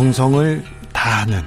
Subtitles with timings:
[0.00, 1.42] 정성을 다하는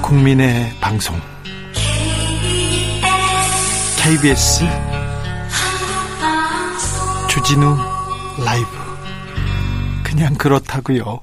[0.00, 1.20] 국민의 방송.
[4.00, 4.64] KBS
[7.28, 7.76] 주진우
[8.44, 8.68] 라이브.
[10.04, 11.22] 그냥 그렇다고요.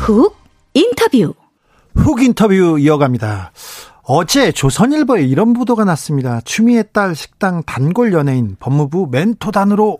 [0.00, 0.36] 훅
[0.74, 1.32] 인터뷰.
[1.94, 3.52] 훅 인터뷰 이어갑니다.
[4.04, 6.40] 어제 조선일보에 이런 보도가 났습니다.
[6.44, 9.98] 추미애 딸 식당 단골 연예인 법무부 멘토단으로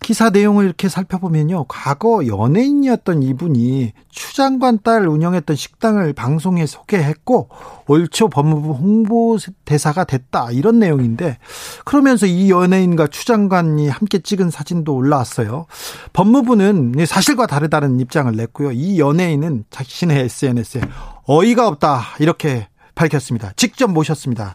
[0.00, 1.64] 기사 내용을 이렇게 살펴보면요.
[1.66, 7.48] 과거 연예인이었던 이분이 추 장관 딸 운영했던 식당을 방송에 소개했고
[7.88, 10.52] 올초 법무부 홍보대사가 됐다.
[10.52, 11.38] 이런 내용인데
[11.84, 15.66] 그러면서 이 연예인과 추 장관이 함께 찍은 사진도 올라왔어요.
[16.12, 18.70] 법무부는 사실과 다르다는 입장을 냈고요.
[18.70, 20.82] 이 연예인은 자신의 SNS에
[21.26, 22.02] 어이가 없다.
[22.20, 23.52] 이렇게 밝혔습니다.
[23.54, 24.54] 직접 모셨습니다.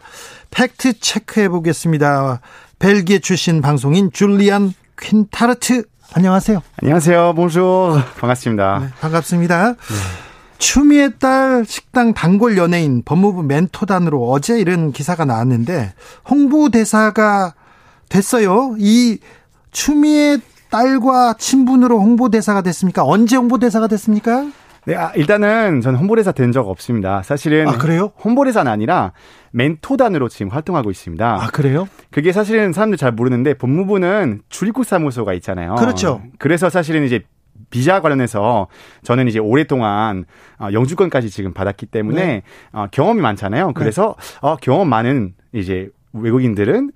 [0.49, 2.41] 팩트 체크해 보겠습니다.
[2.79, 6.61] 벨기에 출신 방송인 줄리안 퀸타르트 안녕하세요.
[6.81, 7.33] 안녕하세요.
[7.35, 8.79] 봉주 반갑습니다.
[8.79, 9.69] 네, 반갑습니다.
[9.69, 9.75] 네.
[10.57, 15.93] 추미애 딸 식당 단골 연예인 법무부 멘토단으로 어제 이런 기사가 나왔는데
[16.29, 17.53] 홍보대사가
[18.09, 18.75] 됐어요.
[18.77, 19.19] 이
[19.71, 20.37] 추미애
[20.69, 23.03] 딸과 친분으로 홍보대사가 됐습니까?
[23.05, 24.45] 언제 홍보대사가 됐습니까?
[24.85, 27.21] 네, 아, 일단은 저는 홍보대사 된 적 없습니다.
[27.21, 28.11] 사실은 아, 그래요?
[28.23, 29.13] 홍보대사는 아니라
[29.51, 31.43] 멘토단으로 지금 활동하고 있습니다.
[31.43, 31.87] 아, 그래요?
[32.09, 35.75] 그게 사실은 사람들 잘 모르는데 법무부는 출입국 사무소가 있잖아요.
[35.75, 36.21] 그렇죠.
[36.39, 37.21] 그래서 사실은 이제
[37.69, 38.67] 비자 관련해서
[39.03, 40.25] 저는 이제 오랫동안
[40.59, 42.43] 어, 영주권까지 지금 받았기 때문에 네.
[42.73, 43.73] 어, 경험이 많잖아요.
[43.73, 44.55] 그래서 네.
[44.61, 46.91] 경험 많은 이제 외국인들은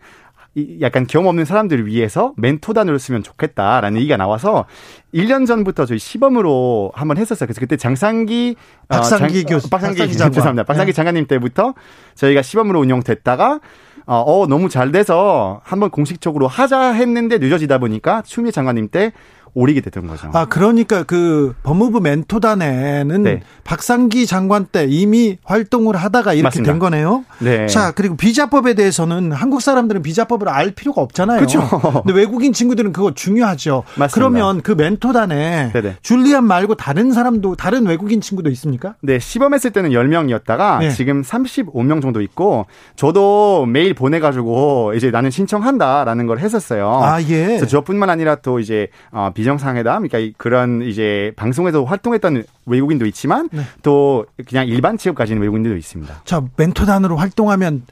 [0.80, 4.66] 약간 경험 없는 사람들을 위해서 멘토단으로 쓰면 좋겠다라는 얘기가 나와서
[5.14, 7.48] 1년 전부터 저희 시범으로 한번 했었어요.
[7.48, 8.56] 그래서 그때 장상기
[8.88, 10.64] 박상기 어, 장, 교수 박상기, 박상기 장관 죄송합니다.
[10.64, 10.96] 박상기 네.
[10.96, 11.74] 장관님 때부터
[12.16, 13.60] 저희가 시범으로 운영됐다가
[14.08, 19.12] 어, 어 너무 잘 돼서 한번 공식적으로 하자 했는데 늦어지다 보니까 추미애 장관님 때
[19.56, 20.30] 오리게 됐던 거죠.
[20.34, 23.42] 아, 그러니까 그 법무부 멘토단에는 네.
[23.64, 26.72] 박상기 장관 때 이미 활동을 하다가 이렇게 맞습니다.
[26.74, 27.24] 된 거네요.
[27.40, 27.66] 네.
[27.68, 31.38] 자, 그리고 비자법에 대해서는 한국 사람들은 비자법을 알 필요가 없잖아요.
[31.38, 31.62] 그렇죠.
[32.04, 33.84] 근데 외국인 친구들은 그거 중요하죠.
[33.96, 34.14] 맞습니다.
[34.14, 35.96] 그러면 그 멘토단에 네네.
[36.02, 38.96] 줄리안 말고 다른 사람도 다른 외국인 친구도 있습니까?
[39.02, 40.90] 네, 시범했을 때는 10명이었다가 네.
[40.92, 42.66] 지금 35명 정도 있고
[42.98, 47.00] 저도 메일 보내 가지고 이제 나는 신청한다라는 걸 했었어요.
[47.02, 47.46] 아, 예.
[47.46, 53.50] 그래서 저뿐만 아니라 또 이제 어, 비 정상회담, 그러니까 그런 이제 방송에서 활동했던 외국인도 있지만
[53.52, 53.62] 네.
[53.84, 56.22] 또 그냥 일반 취업 가지는 외국인들도 있습니다.
[56.26, 57.84] 자, 멘토단으로 활동하면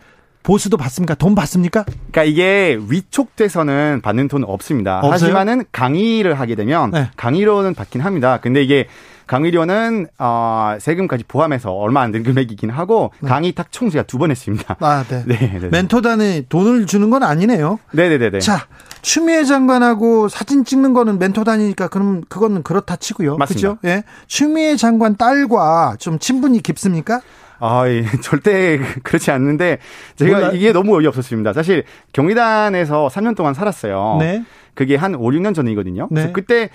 [0.44, 1.16] 보수도 받습니까?
[1.16, 1.86] 돈 받습니까?
[1.86, 4.98] 그러니까 이게 위촉돼서는 받는 돈 없습니다.
[4.98, 5.14] 없어요?
[5.14, 7.10] 하지만은 강의를 하게 되면 네.
[7.16, 8.40] 강의료는 받긴 합니다.
[8.42, 8.88] 근데 이게
[9.38, 13.28] 강의료는 어, 세금까지 포함해서 얼마 안 되는 금액이긴 하고 네.
[13.30, 14.76] 강의 딱총 제가 두 번 했습니다.
[14.80, 15.24] 아, 네.
[15.28, 15.60] 네, 네.
[15.60, 15.70] 네.
[15.70, 17.80] 멘토단에 돈을 주는 건 아니네요.
[17.94, 18.40] 네, 네, 네, 네.
[18.40, 18.68] 자,
[19.02, 23.38] 추미애 장관하고 사진 찍는 거는 멘토단이니까 그럼 그거는 그렇다 치고요.
[23.38, 23.70] 맞습니다.
[23.76, 23.78] 그죠?
[23.90, 24.04] 예.
[24.28, 27.22] 추미애 장관 딸과 좀 친분이 깊습니까?
[27.60, 29.80] 아, 예, 절대 그렇지 않는데
[30.16, 30.52] 제가 몰라.
[30.54, 31.54] 이게 너무 어이없었습니다.
[31.54, 34.18] 사실 경기단에서 3년 동안 살았어요.
[34.20, 34.44] 네.
[34.76, 36.08] 그게 한 5, 6년 전이거든요.
[36.12, 36.22] 네.
[36.22, 36.70] 그래서 그때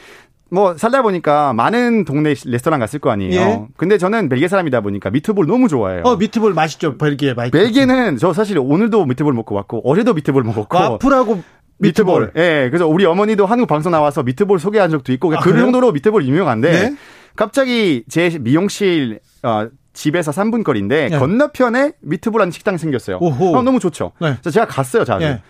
[0.50, 3.32] 뭐 살다 보니까 많은 동네 레스토랑 갔을 거 아니에요.
[3.40, 3.60] 예.
[3.76, 6.02] 근데 저는 벨기에 사람이다 보니까 미트볼 너무 좋아해요.
[6.04, 6.96] 어, 미트볼 맛있죠.
[6.96, 7.58] 벨기에 맛있죠.
[7.58, 11.42] 벨기에는 저 사실 오늘도 미트볼 먹고 왔고 어제도 미트볼 먹었고 와플하고
[11.78, 12.32] 미트볼.
[12.36, 12.40] 예.
[12.40, 15.64] 네, 그래서 우리 어머니도 한국 방송 나와서 미트볼 소개한 적도 있고 아, 그 그래요?
[15.64, 16.96] 정도로 미트볼 유명한데 네?
[17.36, 21.18] 갑자기 제 미용실 어, 집에서 3분 거리인데 네.
[21.18, 23.18] 건너편에 미트볼한 식당이 생겼어요.
[23.20, 23.56] 오호.
[23.56, 24.12] 어, 너무 좋죠.
[24.20, 24.34] 네.
[24.40, 25.26] 그래서 제가 갔어요, 자주.
[25.26, 25.42] 네.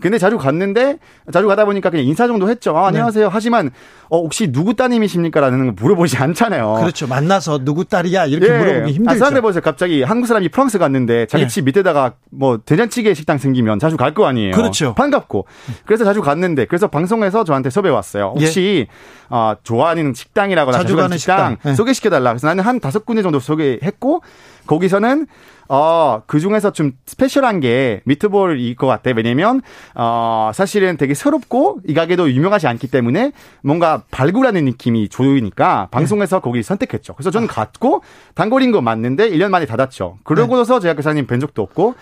[0.00, 0.98] 근데 자주 갔는데
[1.32, 2.76] 자주 가다 보니까 그냥 인사 정도 했죠.
[2.76, 2.98] 아, 네.
[2.98, 3.28] 안녕하세요.
[3.32, 3.70] 하지만
[4.08, 6.74] 어, 혹시 누구 따님이십니까라는 거 물어보지 않잖아요.
[6.80, 7.06] 그렇죠.
[7.06, 8.58] 만나서 누구 딸이야 이렇게 예.
[8.58, 9.10] 물어보기 힘들죠.
[9.10, 9.62] 아, 사람들 보세요.
[9.62, 11.48] 갑자기 한국 사람이 프랑스 갔는데 자기 예.
[11.48, 14.54] 집 밑에다가 뭐 된장찌개 식당 생기면 자주 갈 거 아니에요.
[14.54, 14.94] 그렇죠.
[14.94, 15.46] 반갑고.
[15.84, 18.34] 그래서 자주 갔는데 그래서 방송에서 저한테 섭외 왔어요.
[18.36, 18.94] 혹시 예.
[19.28, 21.72] 어, 좋아하는 식당이라거나 자주, 자주 가는 식당, 식당.
[21.72, 21.74] 예.
[21.74, 22.30] 소개시켜 달라.
[22.32, 24.22] 그래서 나는 한 다섯 군데 정도 소개했고
[24.66, 25.26] 거기서는
[25.68, 29.10] 어, 그 중에서 좀 스페셜한 게 미트볼일 것 같아.
[29.16, 29.60] 왜냐면,
[29.94, 33.32] 어, 사실은 되게 새롭고 이 가게도 유명하지 않기 때문에
[33.62, 36.40] 뭔가 발굴하는 느낌이 좋으니까 방송에서 네.
[36.42, 37.14] 거기 선택했죠.
[37.14, 37.52] 그래서 저는 아.
[37.52, 38.02] 갔고
[38.34, 40.18] 단골인 거 맞는데 1년 만에 닫았죠.
[40.22, 40.82] 그러고서 네.
[40.82, 41.94] 제가 그 사장님 뵌 적도 없고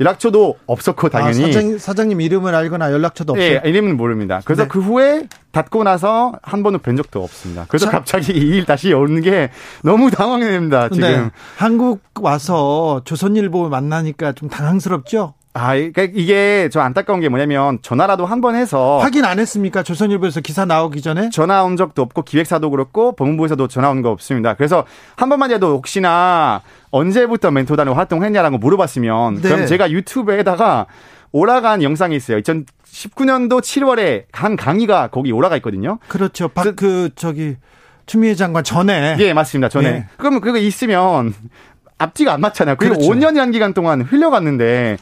[0.00, 3.60] 연락처도 없었고 당연히 아, 사장, 사장님 이름을 알거나 연락처도 없어요.
[3.62, 4.42] 네, 이름은 모릅니다.
[4.44, 4.68] 그래서 네.
[4.68, 7.64] 그 후에 닫고 나서 한 번은 뵌 적도 없습니다.
[7.68, 9.50] 그래서 자, 갑자기 이 일 다시 오는 게
[9.82, 10.88] 너무 당황됩니다.
[10.90, 11.30] 지금 네.
[11.56, 15.34] 한국 와서 조선일보 만나니까 좀 당황스럽죠?
[15.58, 19.82] 아, 그러니까 이게 저 안타까운 게 뭐냐면 전화라도 한 번 해서 확인 안 했습니까?
[19.82, 24.54] 조선일보에서 기사 나오기 전에 전화 온 적도 없고 기획사도 그렇고 법무부에서도 전화 온 거 없습니다.
[24.54, 24.84] 그래서
[25.16, 26.60] 한 번만이라도 혹시나
[26.90, 29.48] 언제부터 멘토단을 활동했냐라고 물어봤으면 네.
[29.48, 30.86] 그럼 제가 유튜브에다가
[31.32, 32.38] 올라간 영상이 있어요.
[32.40, 35.98] 2019년도 7월에 한 강의가 거기 올라가 있거든요.
[36.08, 36.48] 그렇죠.
[36.48, 37.56] 박, 그, 그 저기
[38.06, 39.68] 추미애 장관 전에 예 맞습니다.
[39.68, 40.06] 전에 예.
[40.18, 41.34] 그럼 그거 있으면
[41.98, 42.76] 앞뒤가 안 맞잖아요.
[42.76, 43.10] 그리고 그렇죠.
[43.12, 44.98] 5년이라는 기간 동안 흘려갔는데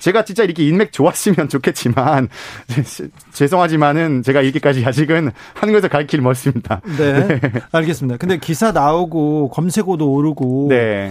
[0.00, 2.28] 제가 진짜 이렇게 인맥 좋았으면 좋겠지만
[3.32, 6.80] 죄송하지만은 제가 이렇게까지 아직은 한국에서 갈 길 멀습니다.
[6.96, 7.26] 네.
[7.26, 7.40] 네.
[7.72, 8.16] 알겠습니다.
[8.18, 11.10] 근데 기사 나오고 검색어도 오르고 네.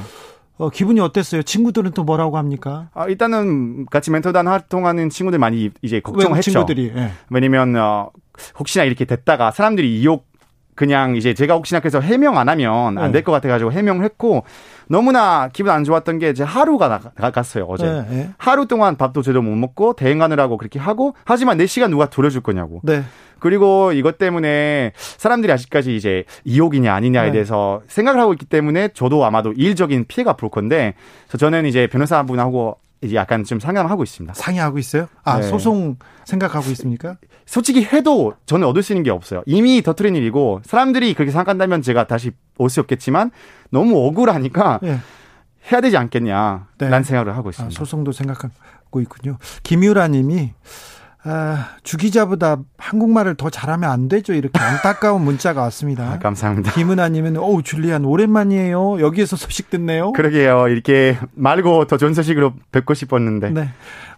[0.57, 1.43] 어, 기분이 어땠어요?
[1.43, 2.87] 친구들은 또 뭐라고 합니까?
[2.93, 6.51] 아, 일단은 같이 멘토단 활동하는 친구들 많이 이제 걱정했죠.
[6.51, 6.93] 친구들이.
[6.95, 7.11] 네.
[7.29, 8.09] 왜냐면 어,
[8.57, 10.25] 혹시나 이렇게 됐다가 사람들이 이욕
[10.75, 13.37] 그냥 이제 제가 혹시나 그래서 해명 안 하면 안 될것 네.
[13.37, 14.45] 같아가지고 해명을 했고
[14.87, 18.29] 너무나 기분 안 좋았던 게 이제 하루가 나갔어요 어제 네, 네.
[18.37, 22.41] 하루 동안 밥도 제대로 못 먹고 대행 하느라고 그렇게 하고 하지만 내 시간 누가 돌려줄
[22.41, 23.03] 거냐고 네.
[23.39, 27.31] 그리고 이것 때문에 사람들이 아직까지 이제 이욕이냐 아니냐에 네.
[27.33, 30.95] 대해서 생각을 하고 있기 때문에 저도 아마도 일적인 피해가 볼 건데
[31.37, 34.33] 저는 이제 변호사분하고 이제 약간 좀 상담하고 있습니다.
[34.33, 35.07] 상의하고 있어요?
[35.23, 35.47] 아, 네.
[35.47, 37.17] 소송 생각하고 있습니까?
[37.45, 39.43] 솔직히 해도 저는 얻을 수 있는 게 없어요.
[39.45, 43.31] 이미 터트린 일이고 사람들이 그렇게 생각한다면 제가 다시 올 수 없겠지만
[43.69, 44.97] 너무 억울하니까 네.
[45.71, 47.03] 해야 되지 않겠냐라는 네.
[47.03, 47.73] 생각을 하고 있습니다.
[47.73, 49.37] 아, 소송도 생각하고 있군요.
[49.63, 50.53] 김유라 님이
[51.27, 54.33] 아, 주기자보다 한국말을 더 잘하면 안 되죠.
[54.33, 56.03] 이렇게 안타까운 문자가 왔습니다.
[56.03, 56.71] 아, 감사합니다.
[56.73, 58.99] 김은아님은, 어우, 줄리안, 오랜만이에요.
[58.99, 60.11] 여기에서 소식 듣네요.
[60.13, 60.67] 그러게요.
[60.67, 63.49] 이렇게 말고 더 좋은 소식으로 뵙고 싶었는데.
[63.49, 63.69] 네.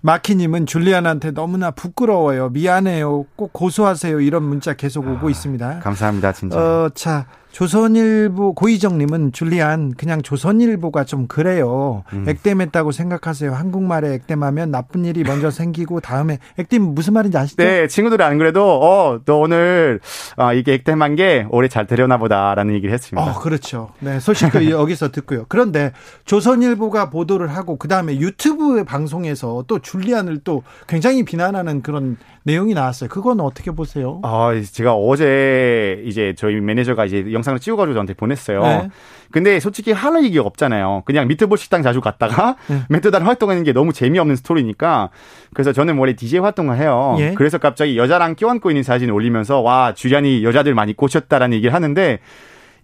[0.01, 2.49] 마키님은 줄리안한테 너무나 부끄러워요.
[2.49, 3.25] 미안해요.
[3.35, 4.19] 꼭 고소하세요.
[4.19, 5.79] 이런 문자 계속 오고 아, 있습니다.
[5.79, 6.33] 감사합니다.
[6.33, 6.59] 진짜.
[6.59, 7.25] 어, 자,
[7.57, 12.03] 조선일보 고희정님은 줄리안 그냥 조선일보가 좀 그래요.
[12.13, 12.23] 음.
[12.29, 13.51] 액땜했다고 생각하세요.
[13.51, 17.63] 한국말에 액땜하면 나쁜 일이 먼저 생기고 다음에 액땜 무슨 말인지 아시죠?
[17.63, 19.99] 네, 친구들이 안 그래도 어 너 오늘
[20.37, 23.27] 어, 이게 액땜한 게 오래 잘 되려나 보다라는 얘기를 했습니다.
[23.27, 23.89] 어, 그렇죠.
[24.01, 25.45] 네, 소식도 여기서 듣고요.
[25.49, 25.93] 그런데
[26.25, 32.17] 조선일보가 보도를 하고 그 다음에 유튜브 방송에서 또 줄리안을 또 굉장히 비난하는 그런
[32.47, 33.09] 내용이 나왔어요.
[33.09, 34.21] 그건 어떻게 보세요?
[34.23, 38.61] 아, 제가 어제 이제 저희 매니저가 이제 영상을 찍어가지고 저한테 보냈어요.
[38.61, 38.89] 네.
[39.31, 41.03] 근데 솔직히 할 얘기가 없잖아요.
[41.05, 42.79] 그냥 미트볼 식당 자주 갔다가 네.
[42.87, 45.09] 멘토단 활동하는 게 너무 재미없는 스토리니까
[45.53, 47.17] 그래서 저는 원래 DJ 활동을 해요.
[47.19, 47.33] 예.
[47.35, 52.19] 그래서 갑자기 여자랑 껴안고 있는 사진 올리면서 와 줄리안이 여자들 많이 꼬셨다라는 얘기를 하는데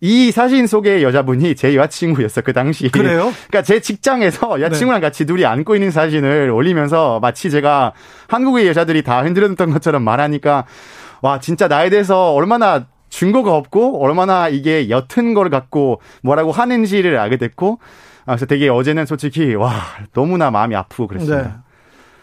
[0.05, 2.89] 이 사진 속의 여자분이 제 여자친구였어 그 당시.
[2.89, 3.31] 그래요?
[3.47, 5.07] 그러니까 제 직장에서 여자친구랑 네.
[5.07, 7.93] 같이 둘이 안고 있는 사진을 올리면서 마치 제가
[8.27, 10.65] 한국의 여자들이 다 흔들었던 것처럼 말하니까
[11.21, 17.37] 와 진짜 나에 대해서 얼마나 증거가 없고 얼마나 이게 옅은 걸 갖고 뭐라고 하는지를 알게
[17.37, 17.79] 됐고
[18.25, 19.71] 아, 그래서 되게 어제는 솔직히 와
[20.11, 21.43] 너무나 마음이 아프고 그랬습니다.
[21.43, 21.53] 네.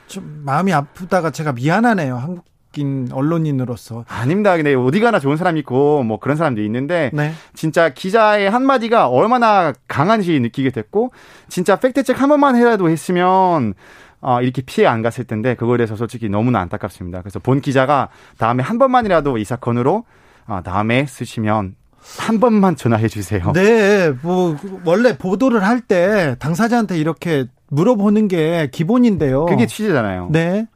[0.07, 2.15] 좀 마음이 아프다가 제가 미안하네요.
[2.19, 2.45] 한국
[2.77, 4.55] 인 언론인으로서 아닙니다.
[4.57, 7.33] 근데 어디 가나 좋은 사람 있고 뭐 그런 사람도 있는데 네.
[7.53, 11.11] 진짜 기자의 한 마디가 얼마나 강한지 느끼게 됐고
[11.49, 13.75] 진짜 팩트 체크 한 번만 해라도 했으면
[14.21, 17.23] 어, 이렇게 피해 안 갔을 텐데 그거에 대해서 솔직히 너무나 안타깝습니다.
[17.23, 18.09] 그래서 본 기자가
[18.39, 20.05] 다음에 한 번만이라도 이 사건으로
[20.47, 21.75] 어, 다음에 쓰시면
[22.19, 23.51] 한 번만 전화해 주세요.
[23.53, 29.47] 네, 뭐 원래 보도를 할 때 당사자한테 이렇게 물어보는 게 기본인데요.
[29.47, 30.29] 그게 취재잖아요.
[30.31, 30.67] 네.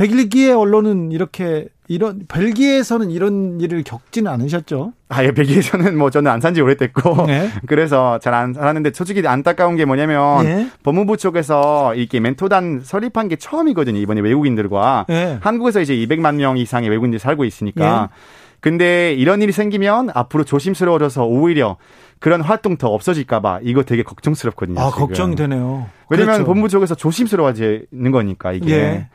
[0.00, 4.94] 벨기에 언론은 이렇게 이런 벨기에에서는 이런 일을 겪지는 않으셨죠?
[5.10, 7.50] 아, 예, 벨기에에서는 뭐 저는 안 산 지 오래됐고 네.
[7.68, 10.70] 그래서 잘 안 살았는데 솔직히 안타까운 게 뭐냐면 네.
[10.84, 13.98] 법무부 쪽에서 이렇게 멘토단 설립한 게 처음이거든요.
[13.98, 15.36] 이번에 외국인들과 네.
[15.42, 18.08] 한국에서 이제 200만 명 이상의 외국인들이 살고 있으니까.
[18.10, 18.16] 네.
[18.60, 21.76] 근데 이런 일이 생기면 앞으로 조심스러워져서 오히려
[22.20, 24.80] 그런 활동 더 없어질까봐 이거 되게 걱정스럽거든요.
[24.80, 25.06] 아, 지금.
[25.06, 25.88] 걱정이 되네요.
[26.08, 26.46] 왜냐면 그렇죠.
[26.46, 28.72] 법무부 쪽에서 조심스러워지는 거니까 이게.
[28.74, 29.08] 예.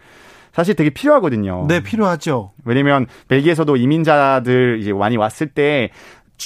[0.55, 1.65] 사실 되게 필요하거든요.
[1.67, 2.53] 네, 필요하죠.
[2.63, 5.89] 왜냐면 벨기에에서도 이민자들 이제 많이 왔을 때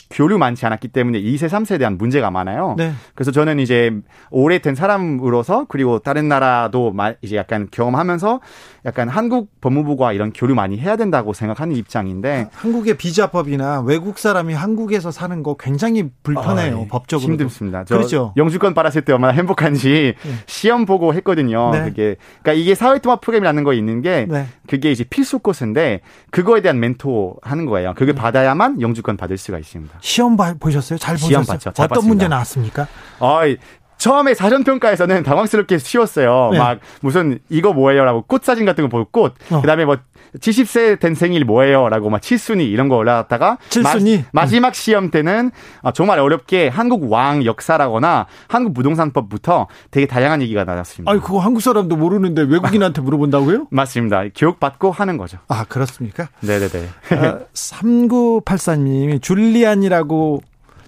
[0.10, 2.74] 교류 많지 않았기 때문에 2세, 3세에 대한 문제가 많아요.
[2.76, 2.92] 네.
[3.14, 3.92] 그래서 저는 이제
[4.32, 8.40] 오래된 사람으로서 그리고 다른 나라도 이제 약간 경험하면서
[8.86, 15.12] 약간 한국 법무부가 이런 교류 많이 해야 된다고 생각하는 입장인데 한국의 비자법이나 외국 사람이 한국에서
[15.12, 16.82] 사는 거 굉장히 불편해요.
[16.82, 17.84] 아, 법적으로 힘듭니다.
[17.84, 18.34] 그렇죠.
[18.38, 20.34] 영주권 받았을 때 얼마나 행복한지 네.
[20.46, 21.72] 시험 보고 했거든요.
[21.72, 21.84] 네.
[21.84, 24.48] 그게 그러니까 이게 사회통합 프로그램이라는 거 있는 게 네.
[24.68, 27.94] 그게 이제 필수 코스인데 그거에 대한 멘토 하는 거예요.
[27.96, 28.20] 그게 네.
[28.20, 29.98] 받아야만 영주권 받을 수가 있습니다.
[30.02, 30.98] 시험 보셨어요?
[30.98, 31.28] 잘 보셨어요?
[31.28, 31.72] 시험 봤죠.
[31.72, 32.08] 잘 어떤 봤습니다.
[32.08, 32.88] 문제 나왔습니까?
[33.20, 33.42] 아,
[34.00, 36.50] 처음에 사전 평가에서는 당황스럽게 쉬웠어요.
[36.54, 36.58] 네.
[36.58, 39.36] 막 무슨 이거 뭐예요 라고 꽃 사진 같은 거 보고 꽃.
[39.52, 39.62] 어.
[39.62, 39.98] 그 다음에 뭐
[40.38, 45.52] 70세 된 생일 뭐예요?라고 막 칠순위 이런 거 올라갔다가 7순위 마, 지막 시험 때는
[45.82, 51.12] 어, 정말 어렵게 한국 왕 역사라거나 한국 부동산법부터 되게 다양한 얘기가 나왔습니다.
[51.12, 53.68] 아니 그거 한국 사람도 모르는데 외국인한테 물어본다고요?
[53.72, 54.24] 맞습니다.
[54.36, 55.40] 교육 받고 하는 거죠.
[55.48, 56.30] 아 그렇습니까?
[56.42, 56.90] 네네네.
[57.12, 60.42] 아, 3984님이 줄리안이라고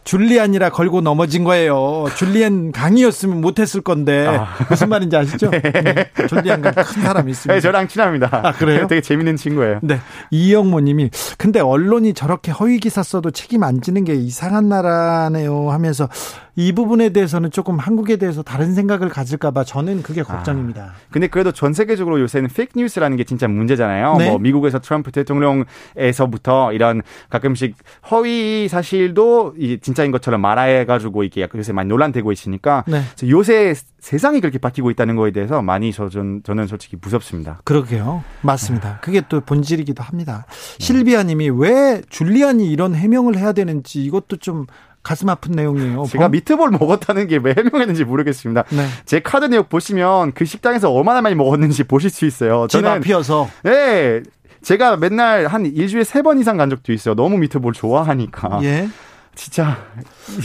[0.03, 2.05] 줄리안이라 걸고 넘어진 거예요.
[2.17, 4.48] 줄리안 강이었으면 못했을 건데 아.
[4.70, 5.50] 무슨 말인지 아시죠?
[5.51, 5.62] 네.
[5.62, 6.10] 네.
[6.27, 7.53] 줄리안 강 큰 사람이 있습니다.
[7.53, 8.29] 네, 저랑 친합니다.
[8.43, 8.88] 아 그래요?
[8.88, 9.79] 되게 재밌는 친구예요.
[9.84, 10.00] 네,
[10.31, 16.10] 이영모님이 근데 언론이 저렇게 허위 기사 써도 책임 안 지는 게 이상한 나라네요 하면서
[16.55, 20.84] 이 부분에 대해서는 조금 한국에 대해서 다른 생각을 가질까봐 저는 그게 걱정입니다.
[20.84, 24.17] 아, 근데 그래도 전 세계적으로 요새는 페이크 뉴스라는 게 진짜 문제잖아요.
[24.17, 24.29] 네?
[24.29, 27.75] 뭐 미국에서 트럼프 대통령에서부터 이런 가끔씩
[28.12, 33.01] 허위 사실도 이 진짜인 것처럼 말해가지고 이게 요새 많이 논란되고 있으니까 네.
[33.29, 37.62] 요새 세상이 그렇게 바뀌고 있다는 거에 대해서 많이 저, 전, 저는 솔직히 무섭습니다.
[37.63, 38.24] 그러게요.
[38.41, 39.00] 맞습니다.
[39.01, 40.46] 그게 또 본질이기도 합니다.
[40.50, 40.86] 네.
[40.86, 44.65] 실비아님이 왜 줄리안이 이런 해명을 해야 되는지 이것도 좀
[45.03, 46.05] 가슴 아픈 내용이에요.
[46.10, 48.63] 제가 미트볼 먹었다는 게 왜 해명했는지 모르겠습니다.
[48.70, 48.86] 네.
[49.05, 52.67] 제 카드 내역 보시면 그 식당에서 얼마나 많이 먹었는지 보실 수 있어요.
[52.70, 53.50] 집 앞이어서.
[53.63, 54.22] 네.
[54.62, 57.15] 제가 맨날 한 일주일에 세 번 이상 간 적도 있어요.
[57.15, 58.60] 너무 미트볼 좋아하니까.
[58.63, 58.88] 예.
[59.34, 59.77] 진짜.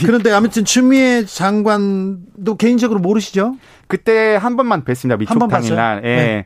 [0.03, 3.55] 그런데 아무튼 추미애 장관도 개인적으로 모르시죠?
[3.87, 5.19] 그때 한 번만 뵀습니다.
[5.19, 6.01] 미촉 당일날.
[6.03, 6.07] 예.
[6.15, 6.45] 네.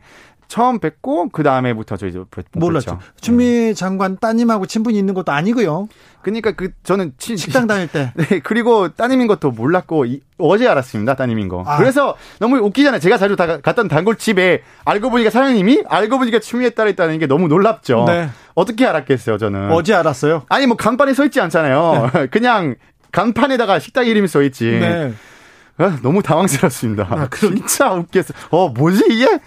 [0.51, 2.12] 처음 뵙고 그 다음에부터 저희
[2.51, 3.00] 몰랐죠.
[3.22, 3.74] 추미애 네.
[3.74, 5.88] 장관 따님하고 친분이 있는 것도 아니고요.
[6.22, 8.12] 그러니까 그 저는 친, 식당 다닐 때.
[8.20, 11.63] 네 그리고 따님인 것도 몰랐고 이, 어제 알았습니다 따님인 거.
[11.65, 11.77] 아.
[11.77, 13.00] 그래서 너무 웃기잖아요.
[13.00, 17.48] 제가 자주 다, 갔던 단골집에 알고 보니까 사장님이 알고 보니까 추미애 딸이 있다는 게 너무
[17.48, 18.03] 놀랍죠.
[18.08, 18.29] 네.
[18.53, 19.72] 어떻게 알았겠어요 저는.
[19.72, 20.43] 어제 알았어요.
[20.50, 22.12] 아니 뭐 간판에 써 있지 않잖아요.
[22.13, 22.27] 네.
[22.29, 22.75] 그냥
[23.13, 24.65] 간판에다가 식당 이름이 써 있지.
[24.65, 25.13] 네.
[25.77, 27.08] 아, 너무 당황스럽습니다.
[27.10, 28.34] 아, 진짜 웃겼어.
[28.50, 29.39] 어, 뭐지 이게?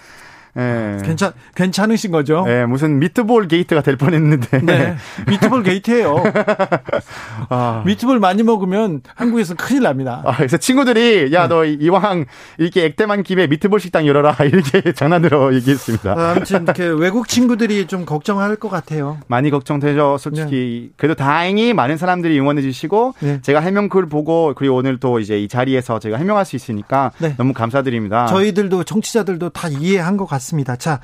[0.56, 0.98] 예.
[1.04, 2.44] 괜찮 괜찮으신 거죠?
[2.46, 4.60] 예, 무슨 미트볼 게이트가 될 뻔했는데.
[4.62, 4.96] 네,
[5.26, 6.22] 미트볼 게이트예요.
[7.50, 7.82] 아.
[7.84, 10.22] 미트볼 많이 먹으면 한국에서 큰일 납니다.
[10.24, 11.76] 아, 그래서 친구들이 야너 네.
[11.80, 12.26] 이왕
[12.58, 16.12] 이렇게 액땜한 김에 미트볼 식당 열어라 이렇게 장난으로 얘기했습니다.
[16.12, 19.18] 아, 아무튼 그 외국 친구들이 좀 걱정할 것 같아요.
[19.26, 20.88] 많이 걱정되죠, 솔직히.
[20.90, 20.94] 네.
[20.96, 23.40] 그래도 다행히 많은 사람들이 응원해 주시고 네.
[23.42, 27.34] 제가 해명글 보고 그리고 오늘 또 이제 이 자리에서 제가 해명할 수 있으니까 네.
[27.36, 28.26] 너무 감사드립니다.
[28.26, 30.43] 저희들도 청취자들도 다 이해한 것 같습니다.
[30.44, 30.76] 같습니다.
[30.76, 31.00] 자,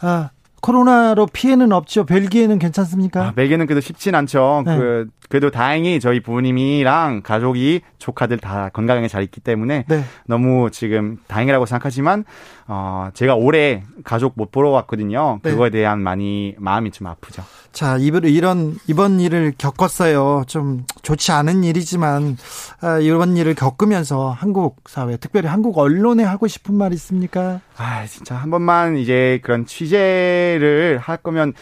[0.00, 0.30] 아,
[0.62, 2.06] 코로나로 피해는 없죠.
[2.06, 3.28] 벨기에는 괜찮습니까?
[3.28, 4.62] 아, 벨기에는 그래도 쉽진 않죠.
[4.64, 4.76] 네.
[4.76, 10.04] 그 그래도 다행히 저희 부모님이랑 가족이 조카들 다 건강하게 잘 있기 때문에 네.
[10.26, 12.24] 너무 지금 다행이라고 생각하지만
[12.68, 15.40] 어 제가 올해 가족 못 보러 왔거든요.
[15.42, 15.50] 네.
[15.50, 17.42] 그거에 대한 많이 마음이 좀 아프죠.
[17.76, 20.44] 자, 이번 이번 일을 겪었어요.
[20.46, 22.38] 좀 좋지 않은 일이지만
[22.80, 27.60] 아, 이번 일을 겪으면서 한국 사회, 특별히 한국 언론에 하고 싶은 말 있습니까?
[27.76, 31.52] 아, 진짜 한 번만 이제 그런 취재를 할 거면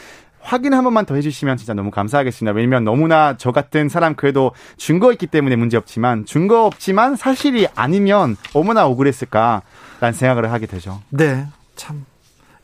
[0.45, 2.55] 확인 한 번만 더 해주시면 진짜 너무 감사하겠습니다.
[2.55, 8.37] 왜냐면 너무나 저 같은 사람 그래도 증거 있기 때문에 문제 없지만 증거 없지만 사실이 아니면
[8.53, 11.01] 얼마나 억울했을까라는 생각을 하게 되죠.
[11.09, 11.47] 네,
[11.77, 12.05] 참.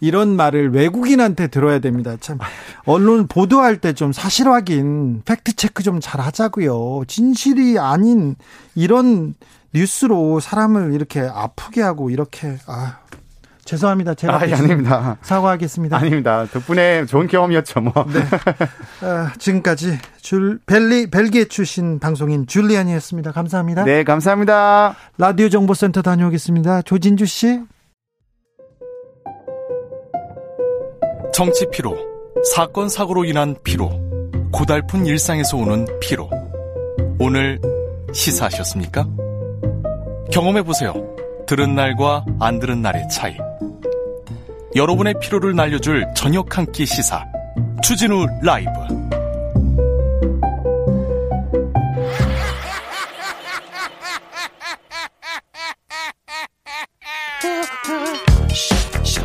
[0.02, 2.16] 이런 말을 외국인한테 들어야 됩니다.
[2.20, 2.38] 참
[2.84, 7.04] 언론 보도할 때 좀 사실 확인, 팩트 체크 좀 잘 하자고요.
[7.06, 8.36] 진실이 아닌
[8.74, 9.34] 이런
[9.74, 12.98] 뉴스로 사람을 이렇게 아프게 하고 이렇게 아
[13.70, 14.14] 죄송합니다.
[14.14, 15.16] 제가 아, 아닙니다.
[15.22, 15.96] 사과하겠습니다.
[15.96, 16.44] 아닙니다.
[16.52, 17.92] 덕분에 좋은 경험이었죠, 뭐.
[18.12, 18.20] 네.
[19.06, 23.30] 아, 지금까지 줄 벨리 벨기에 출신 방송인 줄리안이었습니다.
[23.30, 23.84] 감사합니다.
[23.84, 24.96] 네, 감사합니다.
[25.18, 26.82] 라디오 정보센터 다녀오겠습니다.
[26.82, 27.60] 조진주 씨.
[31.32, 31.96] 정치 피로,
[32.52, 33.88] 사건 사고로 인한 피로,
[34.52, 36.28] 고달픈 일상에서 오는 피로.
[37.20, 37.60] 오늘
[38.12, 39.06] 시사하셨습니까?
[40.32, 41.09] 경험해 보세요.
[41.50, 43.36] 들은 날과 안 들은 날의 차이.
[44.76, 47.24] 여러분의 피로를 날려줄 저녁 한 끼 시사
[47.82, 48.70] 추진우 라이브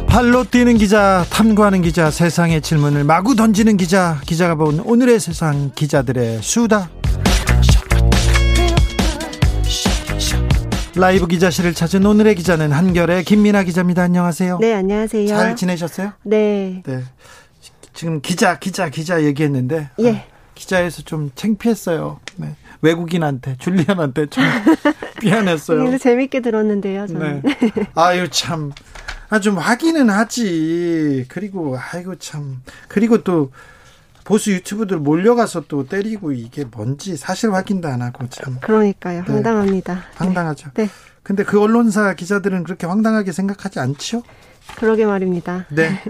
[0.07, 6.41] 발로 뛰는 기자, 탐구하는 기자, 세상의 질문을 마구 던지는 기자, 기자가 본 오늘의 세상 기자들의
[6.41, 6.89] 수다.
[10.95, 14.03] 라이브 기자실을 찾은 오늘의 기자는 한결의 김민아 기자입니다.
[14.03, 14.59] 안녕하세요.
[14.61, 15.27] 네, 안녕하세요.
[15.27, 16.13] 잘 지내셨어요?
[16.23, 16.81] 네.
[16.85, 17.03] 네.
[17.93, 20.11] 지금 기자, 기자, 기자 얘기했는데 예.
[20.11, 20.23] 아,
[20.53, 22.19] 기자에서 좀 창피했어요.
[22.37, 22.55] 네.
[22.81, 24.43] 외국인한테 줄리안한테 좀
[25.23, 25.79] 미안했어요.
[25.79, 27.07] 그래서 재밌게 들었는데요.
[27.07, 27.41] 저는.
[27.43, 27.57] 네.
[27.95, 28.71] 아유 참.
[29.29, 31.25] 아, 좀 확인은 하지.
[31.29, 32.61] 그리고, 아이고, 참.
[32.87, 33.51] 그리고 또,
[34.25, 38.57] 보수 유튜브들 몰려가서 또 때리고 이게 뭔지 사실 확인도 안 하고 참.
[38.59, 39.23] 그러니까요.
[39.23, 39.31] 네.
[39.31, 39.93] 황당합니다.
[39.93, 40.01] 네.
[40.15, 40.71] 황당하죠.
[40.73, 40.89] 네.
[41.23, 44.23] 근데 그 언론사 기자들은 그렇게 황당하게 생각하지 않죠?
[44.77, 45.65] 그러게 말입니다.
[45.69, 46.01] 네.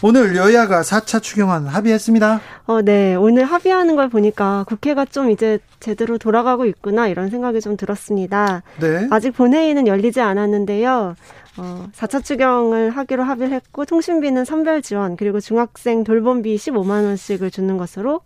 [0.00, 2.40] 오늘 여야가 4차 추경안 합의했습니다.
[2.66, 3.14] 어, 네.
[3.16, 8.62] 오늘 합의하는 걸 보니까 국회가 좀 이제 제대로 돌아가고 있구나 이런 생각이 좀 들었습니다.
[8.80, 9.08] 네.
[9.10, 11.16] 아직 본회의는 열리지 않았는데요.
[11.58, 17.76] 어, 4차 추경을 하기로 합의를 했고 통신비는 선별 지원 그리고 중학생 돌봄비 15만 원씩을 주는
[17.76, 18.20] 것으로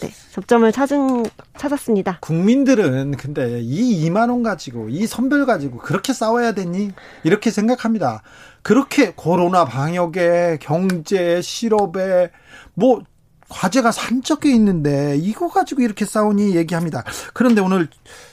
[0.00, 1.24] 네, 접점을 찾은
[1.56, 2.18] 찾았습니다.
[2.20, 6.92] 국민들은 근데 이 2만 원 가지고 이 선별 가지고 그렇게 싸워야 되니
[7.24, 8.22] 이렇게 생각합니다.
[8.62, 12.30] 그렇게 코로나 방역에 경제 실업에
[12.74, 13.02] 뭐
[13.48, 17.04] 과제가 산적해 있는데 이거 가지고 이렇게 싸우니 얘기합니다.
[17.32, 17.88] 그런데 오늘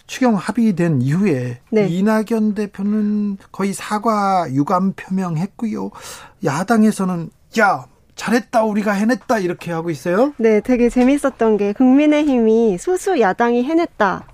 [0.07, 1.87] 추경 합의된 이후에 네.
[1.87, 5.91] 이낙연 대표는 거의 사과 유감 표명했고요.
[6.43, 7.29] 야당에서는
[7.59, 10.33] 야 잘했다 우리가 해냈다 이렇게 하고 있어요.
[10.37, 14.25] 네, 되게 재밌었던 게 국민의힘이 소수 야당이 해냈다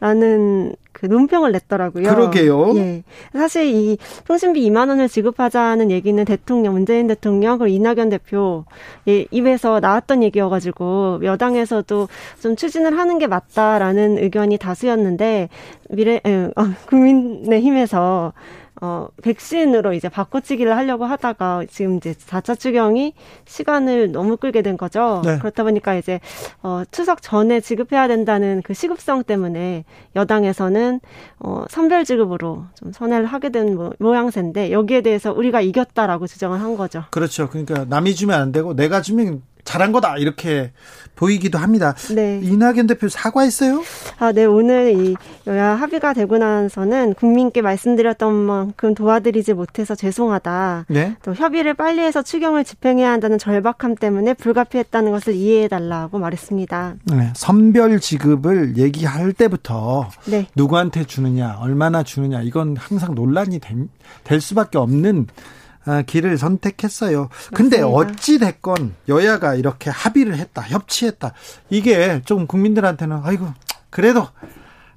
[0.00, 2.04] 라는 그 논평을 냈더라고요.
[2.04, 2.74] 그러게요.
[2.76, 3.02] 예.
[3.34, 8.64] 사실 이 통신비 2만 원을 지급하자는 얘기는 대통령 문재인 대통령 그리고 이낙연 대표
[9.06, 12.08] 예, 입에서 나왔던 얘기여가지고 여당에서도
[12.40, 15.50] 좀 추진을 하는 게 맞다라는 의견이 다수였는데
[15.90, 18.32] 미래 예, 어, 국민의힘에서
[18.80, 23.14] 어, 백신으로 이제 바꿔치기를 하려고 하다가 지금 이제 4차 추경이
[23.46, 25.22] 시간을 너무 끌게 된 거죠.
[25.24, 25.38] 네.
[25.38, 26.20] 그렇다 보니까 이제
[26.62, 31.00] 어, 추석 전에 지급해야 된다는 그 시급성 때문에 여당에서는
[31.38, 37.04] 어, 선별 지급으로 좀 선회를 하게 된 모양새인데 여기에 대해서 우리가 이겼다라고 주장을 한 거죠.
[37.10, 37.48] 그렇죠.
[37.48, 40.70] 그러니까 남이 주면 안 되고 내가 주면 잘한 거다 이렇게
[41.16, 41.94] 보이기도 합니다.
[42.14, 42.40] 네.
[42.42, 43.82] 이낙연 대표 사과했어요?
[44.18, 44.44] 아, 네.
[44.44, 50.86] 오늘 이 여야 합의가 되고 나서는 국민께 말씀드렸던 만큼 도와드리지 못해서 죄송하다.
[50.88, 51.16] 네.
[51.22, 56.94] 또 협의를 빨리 해서 추경을 집행해야 한다는 절박함 때문에 불가피했다는 것을 이해해 달라고 말했습니다.
[57.04, 57.32] 네.
[57.34, 60.46] 선별 지급을 얘기할 때부터 네.
[60.54, 63.88] 누구한테 주느냐, 얼마나 주느냐 이건 항상 논란이 될,
[64.24, 65.65] 될 수밖에 없는 아,
[66.06, 67.28] 길을 선택했어요.
[67.54, 71.32] 근데 어찌 됐건 여야가 이렇게 합의를 했다, 협치했다.
[71.70, 73.46] 이게 좀 국민들한테는 아이고
[73.90, 74.26] 그래도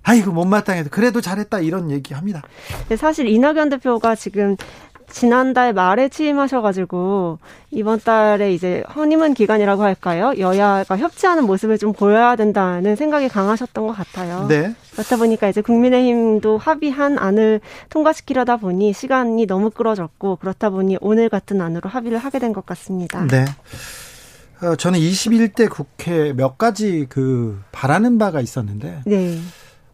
[0.01, 2.41] 아이고 못마땅해도 그래도 잘했다 이런 얘기합니다.
[2.98, 4.55] 사실 이낙연 대표가 지금
[5.11, 7.39] 지난달 말에 취임하셔가지고
[7.71, 10.33] 이번 달에 이제 허니문 기간이라고 할까요?
[10.37, 14.47] 여야가 협치하는 모습을 좀 보여야 된다는 생각이 강하셨던 것 같아요.
[14.47, 14.73] 네.
[14.93, 21.61] 그렇다 보니까 이제 국민의힘도 합의한 안을 통과시키려다 보니 시간이 너무 끌어졌고 그렇다 보니 오늘 같은
[21.61, 23.25] 안으로 합의를 하게 된 것 같습니다.
[23.27, 23.45] 네.
[24.61, 29.37] 어, 저는 21대 국회 몇 가지 그 바라는 바가 있었는데 네.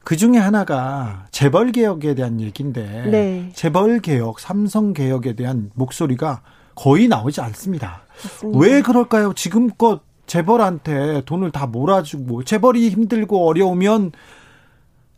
[0.06, 3.52] 그 중에 하나가 재벌 개혁에 대한 얘기인데 네.
[3.56, 6.44] 재벌 개혁, 삼성 개혁에 대한 목소리가
[6.76, 8.04] 거의 나오지 않습니다.
[8.24, 8.60] 맞습니다.
[8.60, 9.34] 왜 그럴까요?
[9.34, 14.12] 지금껏 재벌한테 돈을 다 몰아주고 재벌이 힘들고 어려우면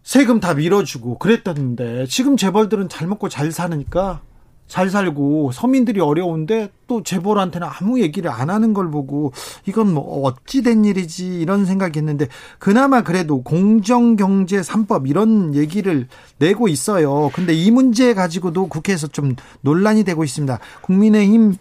[0.03, 4.21] 세금 다 밀어주고 그랬었는데 지금 재벌들은 잘 먹고 잘 사니까
[4.67, 9.31] 잘 살고 서민들이 어려운데 또 재벌한테는 아무 얘기를 안 하는 걸 보고
[9.65, 12.27] 이건 뭐 어찌 된 일이지 이런 생각이 했는데
[12.59, 17.29] 그나마 그래도 공정경제 3법 이런 얘기를 내고 있어요.
[17.33, 20.59] 근데 이 문제 가지고도 국회에서 좀 논란이 되고 있습니다.
[20.81, 21.55] 국민의힘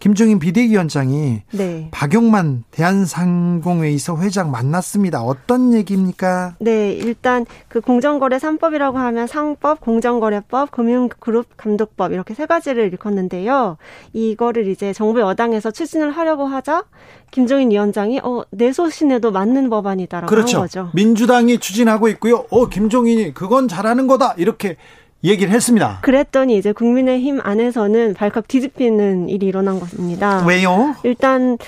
[0.00, 1.88] 김종인 비대위원장이 네.
[1.90, 5.22] 박용만 대한상공회의소 회장 만났습니다.
[5.22, 6.56] 어떤 얘기입니까?
[6.58, 13.76] 네, 일단 그 공정거래 3법이라고 하면 상법, 공정거래법, 금융그룹 감독법 이렇게 세 가지를 일컫는데요.
[14.14, 16.84] 이거를 이제 정부 여당에서 추진을 하려고 하자
[17.30, 20.56] 김종인 위원장이 어, 내 소신에도 맞는 법안이다라고 그렇죠.
[20.56, 20.90] 한 거죠.
[20.94, 22.46] 민주당이 추진하고 있고요.
[22.50, 24.34] 어, 김종인이 그건 잘하는 거다.
[24.38, 24.76] 이렇게
[25.22, 25.98] 얘기를 했습니다.
[26.02, 30.44] 그랬더니 이제 국민의힘 안에서는 발칵 뒤집히는 일이 일어난 것입니다.
[30.46, 30.94] 왜요?
[31.02, 31.58] 일단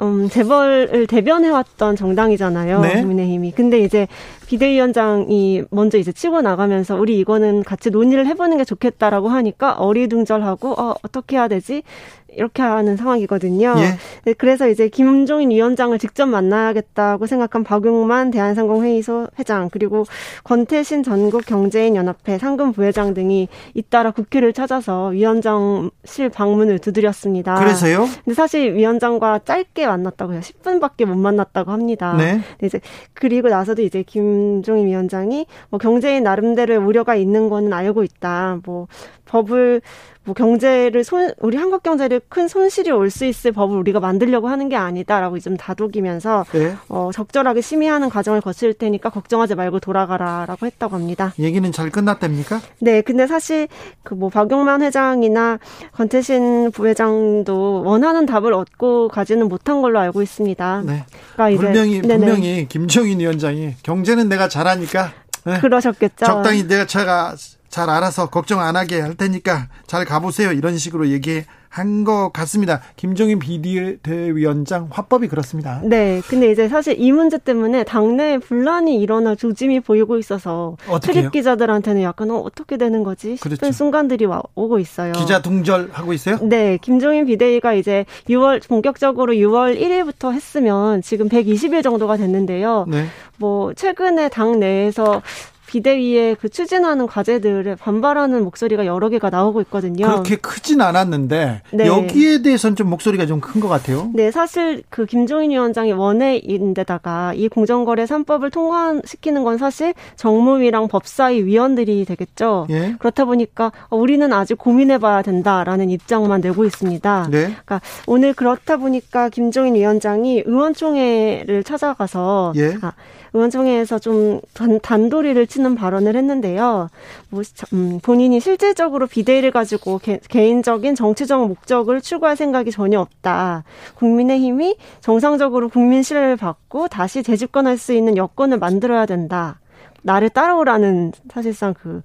[0.00, 2.80] 음, 재벌을 대변해왔던 정당이잖아요.
[2.80, 3.00] 네.
[3.00, 3.52] 국민의힘이.
[3.52, 4.06] 근데 이제
[4.48, 10.94] 비대위원장이 먼저 이제 치고 나가면서 우리 이거는 같이 논의를 해보는 게 좋겠다라고 하니까 어리둥절하고 어,
[11.02, 11.82] 어떻게 해야 되지?
[12.30, 13.74] 이렇게 하는 상황이거든요.
[13.78, 13.98] 예.
[14.24, 20.04] 네, 그래서 이제 김종인 위원장을 직접 만나야겠다고 생각한 박용만 대한상공회의소 회장 그리고
[20.44, 27.54] 권태신 전국 경제인 연합회 상금 부회장 등이 잇따라 국회를 찾아서 위원장실 방문을 두드렸습니다.
[27.56, 28.06] 그래서요?
[28.24, 30.40] 근데 사실 위원장과 짧게 만났다고요.
[30.40, 32.14] 10분밖에 못 만났다고 합니다.
[32.16, 32.40] 네.
[32.62, 32.80] 이제
[33.14, 38.60] 그리고 나서도 이제 김 종인 위원장이 뭐 경제인 나름대로의 우려가 있는 거는 알고 있다.
[38.64, 38.86] 뭐
[39.26, 39.80] 법을
[40.28, 44.68] 뭐 경제를 손 우리 한국 경제를 큰 손실이 올 수 있을 법을 우리가 만들려고 하는
[44.68, 46.74] 게 아니다라고 좀 다독이면서 네.
[46.90, 51.32] 어, 적절하게 심의하는 과정을 거칠 테니까 걱정하지 말고 돌아가라라고 했다고 합니다.
[51.38, 52.60] 얘기는 잘 끝났답니까?
[52.80, 53.66] 네, 근데 사실
[54.04, 55.58] 그 뭐 박용만 회장이나
[55.92, 60.82] 권태신 부회장도 원하는 답을 얻고 가지는 못한 걸로 알고 있습니다.
[60.84, 61.04] 네.
[61.34, 62.16] 그러니까 분명히 네네.
[62.18, 65.12] 분명히 김정인 위원장이 경제는 내가 잘하니까
[65.46, 65.60] 네.
[65.60, 66.26] 그러셨겠죠.
[66.26, 67.34] 적당히 내가 제가
[67.68, 70.52] 잘 알아서 걱정 안 하게 할 테니까 잘 가보세요.
[70.52, 72.80] 이런 식으로 얘기한 것 같습니다.
[72.96, 75.80] 김종인 비대위원장 화법이 그렇습니다.
[75.84, 76.22] 네.
[76.28, 82.30] 근데 이제 사실 이 문제 때문에 당내에 분란이 일어날 조짐이 보이고 있어서 출입 기자들한테는 약간
[82.30, 83.72] 어, 어떻게 되는 거지 싶은 그렇죠.
[83.72, 85.12] 순간들이 와, 오고 있어요.
[85.12, 86.38] 기자 동절하고 있어요?
[86.42, 86.78] 네.
[86.80, 92.86] 김종인 비대위가 이제 6월 본격적으로 6월 1일부터 했으면 지금 120일 정도가 됐는데요.
[92.88, 93.06] 네.
[93.36, 95.22] 뭐 최근에 당 내에서
[95.68, 100.06] 비대위에 그 추진하는 과제들에 반발하는 목소리가 여러 개가 나오고 있거든요.
[100.06, 101.86] 그렇게 크진 않았는데 네.
[101.86, 104.10] 여기에 대해서는 좀 목소리가 좀 큰 것 같아요.
[104.14, 112.04] 네, 사실 그 김종인 위원장이 원외인데다가 이 공정거래 3법을 통과시키는 건 사실 정무위랑 법사위 위원들이
[112.04, 112.66] 되겠죠.
[112.70, 112.96] 예.
[112.98, 117.28] 그렇다 보니까 우리는 아직 고민해봐야 된다라는 입장만 내고 있습니다.
[117.30, 117.42] 네.
[117.44, 122.76] 그러니까 오늘 그렇다 보니까 김종인 위원장이 의원총회를 찾아가서 예.
[122.82, 122.92] 아,
[123.38, 126.88] 의원총회에서 좀 단, 단도리를 치는 발언을 했는데요.
[127.30, 133.64] 뭐, 음, 본인이 실질적으로 비대위를 가지고 개, 개인적인 정치적 목적을 추구할 생각이 전혀 없다.
[133.94, 139.60] 국민의힘이 정상적으로 국민 신뢰를 받고 다시 재집권할 수 있는 여건을 만들어야 된다.
[140.02, 142.02] 나를 따라오라는 사실상 그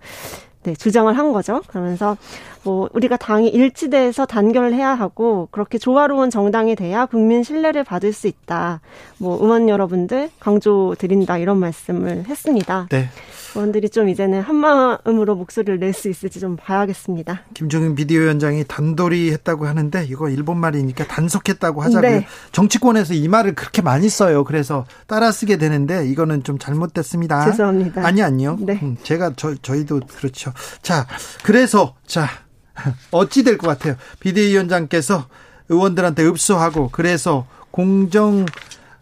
[0.63, 1.62] 네, 주장을 한 거죠.
[1.67, 2.15] 그러면서
[2.63, 8.28] 뭐 우리가 당이 일치돼서 단결을 해야 하고 그렇게 조화로운 정당이 돼야 국민 신뢰를 받을 수
[8.28, 8.80] 있다.
[9.17, 12.88] 뭐 의원 여러분들 강조 드린다 이런 말씀을 했습니다.
[12.89, 13.10] 네.
[13.56, 17.41] 의원들이 좀 이제는 한 마음으로 목소리를 낼 수 있을지 좀 봐야겠습니다.
[17.54, 22.10] 김종인 비대위원장이 단돌이 했다고 하는데 이거 일본 말이니까 단속했다고 하자고요.
[22.10, 22.26] 네.
[22.52, 24.43] 정치권에서 이 말을 그렇게 많이 써요.
[24.43, 27.45] 그래서 따라 쓰게 되는데 이거는 좀 잘못됐습니다.
[27.52, 28.04] 죄송합니다.
[28.04, 28.58] 아니 아니요.
[28.60, 28.80] 네.
[28.82, 30.52] 음, 제가 저 저희도 그렇죠.
[30.82, 31.06] 자,
[31.43, 32.28] 그래서 자
[33.12, 33.96] 어찌 될 것 같아요.
[34.20, 35.26] 비대위원장께서
[35.70, 38.46] 의원들한테 읍소하고 그래서 공정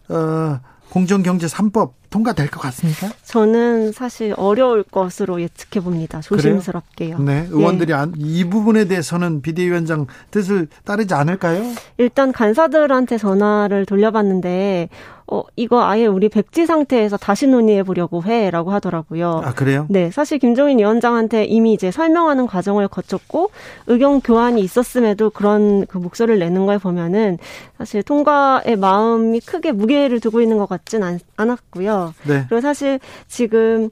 [0.08, 3.10] 어 공정 경제 3법 통과될 것 같습니까?
[3.24, 6.20] 저는 사실 어려울 것으로 예측해 봅니다.
[6.20, 7.16] 조심스럽게요.
[7.16, 7.26] 그래요?
[7.26, 7.96] 네, 의원들이 예.
[7.96, 11.62] 안, 이 부분에 대해서는 비대위원장 뜻을 따르지 않을까요?
[11.96, 14.90] 일단 간사들한테 전화를 돌려봤는데
[15.26, 19.42] 어, 이거 아예 우리 백지 상태에서 다시 논의해 보려고 해라고 하더라고요.
[19.44, 19.86] 아, 그래요?
[19.88, 20.10] 네.
[20.10, 23.50] 사실 김종인 위원장한테 이미 이제 설명하는 과정을 거쳤고
[23.86, 27.38] 의견 교환이 있었음에도 그런 그 목소리를 내는 걸 보면은
[27.78, 32.14] 사실 통과의 마음이 크게 무게를 두고 있는 것 같진 않, 않았고요.
[32.24, 32.44] 네.
[32.48, 33.90] 그리고 사실 지금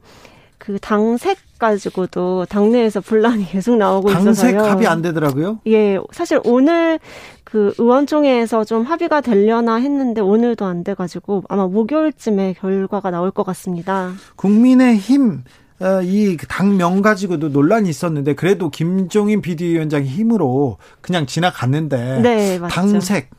[0.59, 4.25] 그 당색 가지고도 당내에서 분란이 계속 나오고 있어서요.
[4.25, 5.61] 당색 합의 안 되더라고요.
[5.68, 6.99] 예, 사실 오늘
[7.44, 14.12] 그 의원총회에서 좀 합의가 되려나 했는데 오늘도 안 돼가지고 아마 목요일쯤에 결과가 나올 것 같습니다.
[14.37, 15.44] 국민의힘
[15.81, 23.31] 어, 이당 명 가지고도 논란이 있었는데 그래도 김종인 비대위원장의 힘으로 그냥 지나갔는데 네, 당색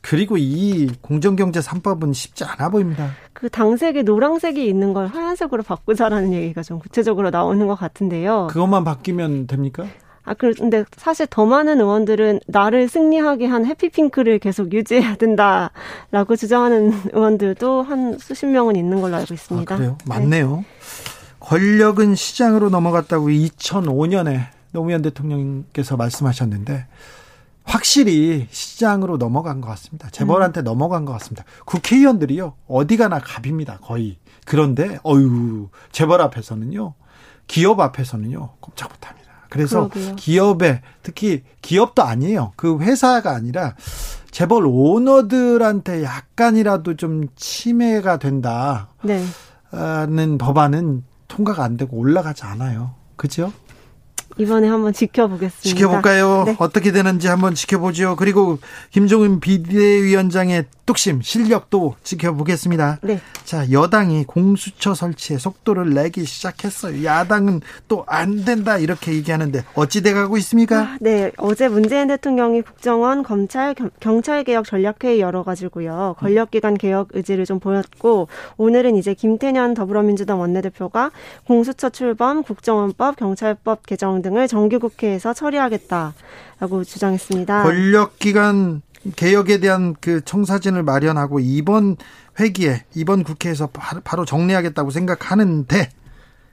[0.00, 3.10] 그리고 이 공정경제 3법은 쉽지 않아 보입니다.
[3.32, 8.48] 그 당색에 노란색이 있는 걸 하얀색으로 바꾸자라는 얘기가 좀 구체적으로 나오는 것 같은데요.
[8.50, 9.86] 그것만 바뀌면 됩니까?
[10.26, 17.82] 아, 그런데 사실 더 많은 의원들은 나를 승리하게 한 해피핑크를 계속 유지해야 된다라고 주장하는 의원들도
[17.82, 19.74] 한 수십 명은 있는 걸로 알고 있습니다.
[19.74, 19.98] 아, 그래요?
[20.06, 20.56] 맞네요.
[20.56, 20.64] 네.
[21.40, 26.86] 권력은 시장으로 넘어갔다고 2005년에 노무현 대통령께서 말씀하셨는데
[27.64, 30.08] 확실히 시장으로 넘어간 것 같습니다.
[30.10, 30.64] 재벌한테 음.
[30.64, 31.44] 넘어간 것 같습니다.
[31.64, 34.18] 국회의원들이요 어디 가나 갑입니다 거의.
[34.44, 36.94] 그런데 어유 재벌 앞에서는요
[37.46, 39.30] 기업 앞에서는요 꼼짝 못합니다.
[39.48, 40.16] 그래서 그러게요.
[40.16, 42.52] 기업에 특히 기업도 아니에요.
[42.56, 43.74] 그 회사가 아니라
[44.30, 48.88] 재벌 오너들한테 약간이라도 좀 침해가 된다.
[49.02, 49.24] 네.
[49.72, 52.94] 는 법안은 통과가 안 되고 올라가지 않아요.
[53.16, 53.52] 그죠?
[54.36, 55.62] 이번에 한번 지켜보겠습니다.
[55.62, 56.44] 지켜볼까요?
[56.46, 56.56] 네.
[56.58, 58.16] 어떻게 되는지 한번 지켜보죠.
[58.16, 58.58] 그리고
[58.90, 62.98] 김종인 비대위원장의 뚝심, 실력도 지켜보겠습니다.
[63.02, 63.20] 네.
[63.44, 67.04] 자, 여당이 공수처 설치에 속도를 내기 시작했어요.
[67.04, 70.80] 야당은 또 안 된다 이렇게 얘기하는데 어찌 돼 가고 있습니까?
[70.80, 76.14] 아, 네, 어제 문재인 대통령이 국정원, 검찰, 경찰 개혁 전략회의 열어 가지고요.
[76.18, 81.10] 권력기관 개혁 의지를 좀 보였고 오늘은 이제 김태년 더불어민주당 원내대표가
[81.46, 87.62] 공수처 출범, 국정원법, 경찰법 개정 등을 정기국회에서 처리하겠다라고 주장했습니다.
[87.62, 88.82] 권력기관
[89.16, 91.96] 개혁에 대한 그 청사진을 마련하고 이번
[92.40, 93.68] 회기에 이번 국회에서
[94.04, 95.88] 바로 정리하겠다고 생각하는데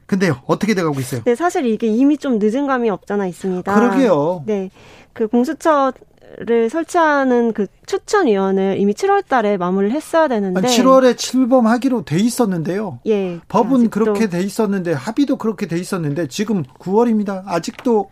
[0.06, 1.22] 근데요, 어떻게 돼가고 있어요?
[1.24, 3.74] 네, 사실 이게 이미 좀 늦은 감이 없잖아 있습니다.
[3.74, 4.44] 그러게요.
[4.46, 4.70] 네.
[5.14, 5.94] 그 공수처
[6.38, 13.00] 를 설치하는 그 추천위원을 이미 7월 달에 마무리를 했어야 되는데 7월에 출범하기로 돼 있었는데요.
[13.06, 13.40] 예.
[13.50, 17.44] 법은 그렇게 돼 있었는데 합의도 그렇게 돼 있었는데 지금 9월입니다.
[17.46, 18.10] 아직도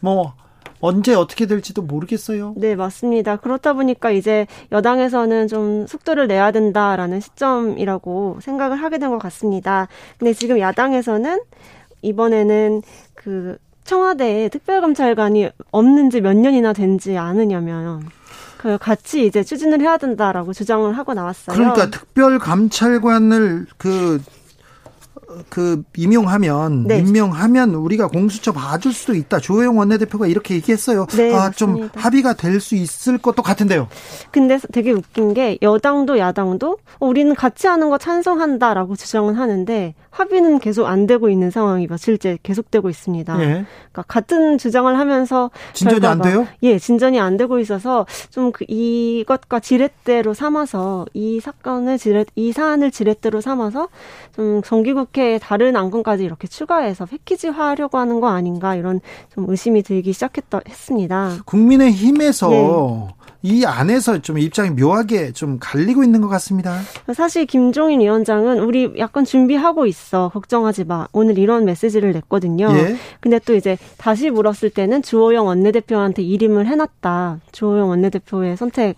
[0.00, 0.32] 뭐
[0.80, 2.54] 언제 어떻게 될지도 모르겠어요.
[2.56, 3.36] 네, 맞습니다.
[3.36, 9.88] 그렇다 보니까 이제 여당에서는 좀 속도를 내야 된다라는 시점이라고 생각을 하게 된 것 같습니다.
[10.18, 11.40] 근데 지금 야당에서는
[12.02, 12.82] 이번에는
[13.14, 18.06] 그 청와대에 특별감찰관이 없는 지 몇 년이나 된지 아느냐면
[18.58, 21.56] 그 같이 이제 추진을 해야 된다라고 주장을 하고 나왔어요.
[21.56, 24.20] 그러니까 특별감찰관을 그
[25.48, 26.98] 그 임용하면 네.
[26.98, 29.38] 임명하면 우리가 공수처 봐줄 수도 있다.
[29.38, 31.06] 조영 원내대표가 이렇게 얘기했어요.
[31.16, 33.86] 네, 아, 좀 합의가 될 수 있을 것도 같은데요.
[34.32, 40.86] 근데 되게 웃긴 게 여당도 야당도 우리는 같이 하는 거 찬성한다라고 주장은 하는데 합의는 계속
[40.86, 43.40] 안 되고 있는 상황이 며칠째 계속되고 있습니다.
[43.40, 43.44] 예.
[43.46, 46.48] 그러니까 같은 주장을 하면서 진전이 안 돼요?
[46.64, 52.90] 예, 진전이 안 되고 있어서 좀 그 이것과 지렛대로 삼아서 이 사건을 지렛 이 사안을
[52.90, 53.88] 지렛대로 삼아서
[54.34, 59.00] 좀 정기국회 다른 안건까지 이렇게 추가해서 패키지화하려고 하는 거 아닌가 이런
[59.34, 61.38] 좀 의심이 들기 시작했다 했습니다.
[61.44, 63.08] 국민의힘에서 네.
[63.42, 66.76] 이 안에서 좀 입장이 묘하게 좀 갈리고 있는 것 같습니다.
[67.14, 70.30] 사실 김종인 위원장은 우리 약간 준비하고 있어.
[70.30, 71.06] 걱정하지 마.
[71.12, 72.68] 오늘 이런 메시지를 냈거든요.
[72.72, 72.96] 예.
[73.20, 77.40] 근데 또 이제 다시 물었을 때는 주호영 원내대표한테 이임을 해놨다.
[77.52, 78.96] 주호영 원내대표의 선택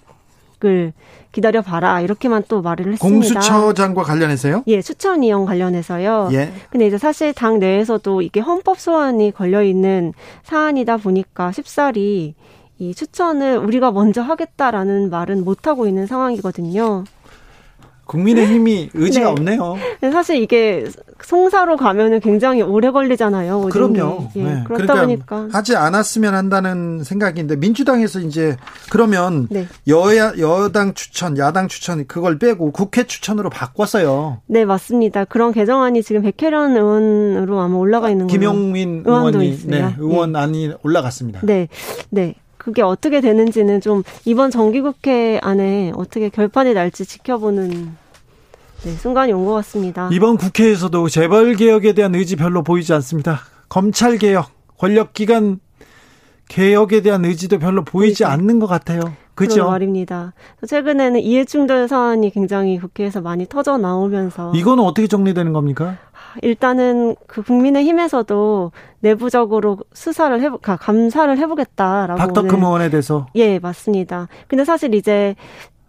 [0.64, 0.92] 을
[1.32, 3.00] 기다려 봐라 이렇게만 또 말을 했습니다.
[3.08, 4.64] 공수처장과 관련해서요?
[4.66, 6.28] 예, 추천 이용 관련해서요.
[6.32, 6.52] 예.
[6.70, 12.34] 근데 이제 사실 당 내에서도 이게 헌법 소원이 걸려 있는 사안이다 보니까 쉽사리
[12.78, 17.04] 이 추천을 우리가 먼저 하겠다라는 말은 못 하고 있는 상황이거든요.
[18.10, 19.30] 국민의힘이 의지가 네.
[19.30, 19.76] 없네요.
[20.12, 20.84] 사실 이게
[21.22, 23.68] 송사로 가면은 굉장히 오래 걸리잖아요.
[23.70, 24.30] 그럼요.
[24.34, 24.64] 예, 네.
[24.66, 28.56] 그러다 그러니까 보니까 하지 않았으면 한다는 생각인데 민주당에서 이제
[28.90, 29.68] 그러면 네.
[29.86, 34.38] 여야 여당 추천, 야당 추천 그걸 빼고 국회 추천으로 바꿨어요.
[34.46, 35.24] 네, 맞습니다.
[35.24, 38.40] 그런 개정안이 지금 백혜련 의원으로 아마 올라가 있는 거예요.
[38.40, 40.74] 김용민 의원이 네, 의원안이 네.
[40.82, 41.42] 올라갔습니다.
[41.44, 41.68] 네.
[42.10, 42.34] 네.
[42.56, 47.99] 그게 어떻게 되는지는 좀 이번 정기국회 안에 어떻게 결판이 날지 지켜보는
[48.84, 50.08] 네, 순간이 온 것 같습니다.
[50.12, 53.40] 이번 국회에서도 재벌 개혁에 대한 의지 별로 보이지 않습니다.
[53.68, 54.46] 검찰 개혁,
[54.78, 55.60] 권력 기관
[56.48, 58.42] 개혁에 대한 의지도 별로 보이지 그러니까.
[58.42, 59.00] 않는 것 같아요.
[59.34, 59.66] 그죠?
[59.68, 60.34] 말입니다.
[60.66, 65.96] 최근에는 이해충돌 사안이 굉장히 국회에서 많이 터져 나오면서 이거는 어떻게 정리되는 겁니까?
[66.42, 72.18] 일단은 그 국민의힘에서도 내부적으로 수사를 해보, 감사를 해보겠다라고.
[72.18, 73.26] 박덕흠 의원에 대해서.
[73.34, 74.28] 예, 맞습니다.
[74.46, 75.36] 근데 사실 이제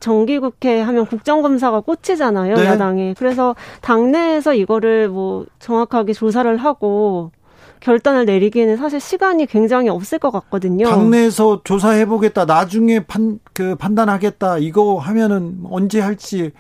[0.02, 2.66] 정기국회 하면 국정감사가 꽂히잖아요, 네.
[2.66, 3.16] 야당에.
[3.18, 7.32] 그래서 당내에서 이거를 뭐 정확하게 조사를 하고
[7.80, 10.88] 결단을 내리기에는 사실 시간이 굉장히 없을 것 같거든요.
[10.88, 16.52] 당내에서 조사해보겠다, 나중에 판, 그 판단하겠다, 이거 하면은 언제 할지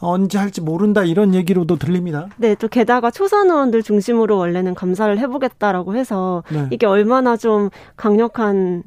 [0.00, 2.28] 언제 할지 모른다 이런 얘기로도 들립니다.
[2.36, 6.68] 네, 또 게다가 초선 의원들 중심으로 원래는 감사를 해보겠다라고 해서 네.
[6.70, 8.84] 이게 얼마나 좀 강력한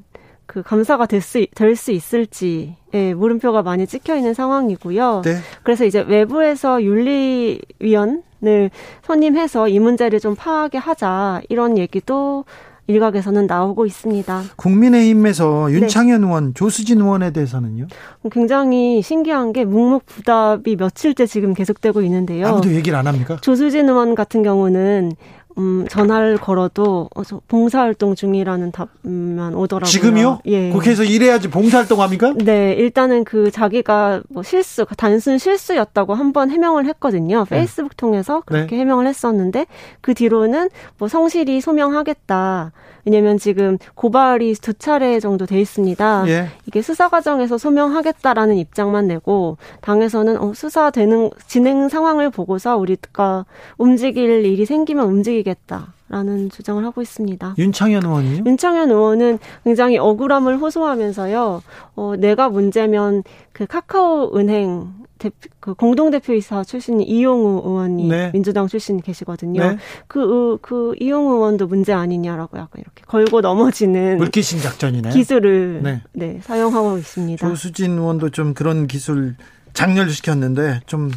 [0.52, 5.22] 그 감사가 될수 될 수 있을지 예, 물음표가 많이 찍혀 있는 상황이고요.
[5.24, 5.38] 네.
[5.64, 8.70] 그래서 이제 외부에서 윤리위원을
[9.04, 12.44] 선임해서 이 문제를 좀 파악에 하자 이런 얘기도
[12.88, 14.44] 일각에서는 나오고 있습니다.
[14.58, 15.76] 국민의힘에서 네.
[15.76, 16.28] 윤창현 네.
[16.28, 17.88] 의원, 조수진 의원에 대해서는요?
[18.30, 22.48] 굉장히 신기한 게 묵묵부답이 며칠째 지금 계속되고 있는데요.
[22.48, 23.38] 아무도 얘기를 안 합니까?
[23.40, 25.14] 조수진 의원 같은 경우는
[25.58, 29.90] 음, 전화를 걸어도 어, 저 봉사활동 중이라는 답만 오더라고요.
[29.92, 30.40] 지금요?
[30.46, 30.70] 예.
[30.72, 32.34] 국회에서 일해야지 봉사활동 합니까?
[32.38, 37.46] 네, 일단은 그 자기가 뭐 실수, 단순 실수였다고 한 번 해명을 했거든요.
[37.50, 37.58] 네.
[37.58, 37.96] 페이스북 네.
[37.98, 38.82] 통해서 그렇게 네.
[38.82, 39.66] 해명을 했었는데
[40.00, 42.72] 그 뒤로는 뭐 성실히 소명하겠다.
[43.06, 46.26] 왜냐면 지금 고발이 두 차례 정도 돼 있습니다.
[46.28, 46.48] 예.
[46.68, 53.46] 이게 수사 과정에서 소명하겠다라는 입장만 내고 당에서는 어, 수사되는 진행 상황을 보고서 우리가
[53.78, 55.94] 움직일 일이 생기면 움직이겠다.
[56.12, 57.56] 라는 주장을 하고 있습니다.
[57.58, 58.44] 윤창현 의원이요?
[58.46, 61.64] 윤창현 의원은 굉장히 억울함을 호소하면서요.
[61.96, 68.32] 어, 내가 문제면 그 카카오 은행 대표, 그 공동대표이사 출신인 이용우 의원이 네.
[68.34, 69.62] 민주당 출신 계시거든요.
[69.62, 69.78] 네.
[70.08, 75.12] 그, 그 이용우 의원도 문제 아니냐라고 약간 이렇게 걸고 넘어지는 물귀신 작전이네.
[75.12, 76.02] 기술을 네.
[76.12, 77.48] 네, 사용하고 있습니다.
[77.48, 79.36] 조수진 의원도 좀 그런 기술
[79.72, 81.10] 장렬시켰는데 좀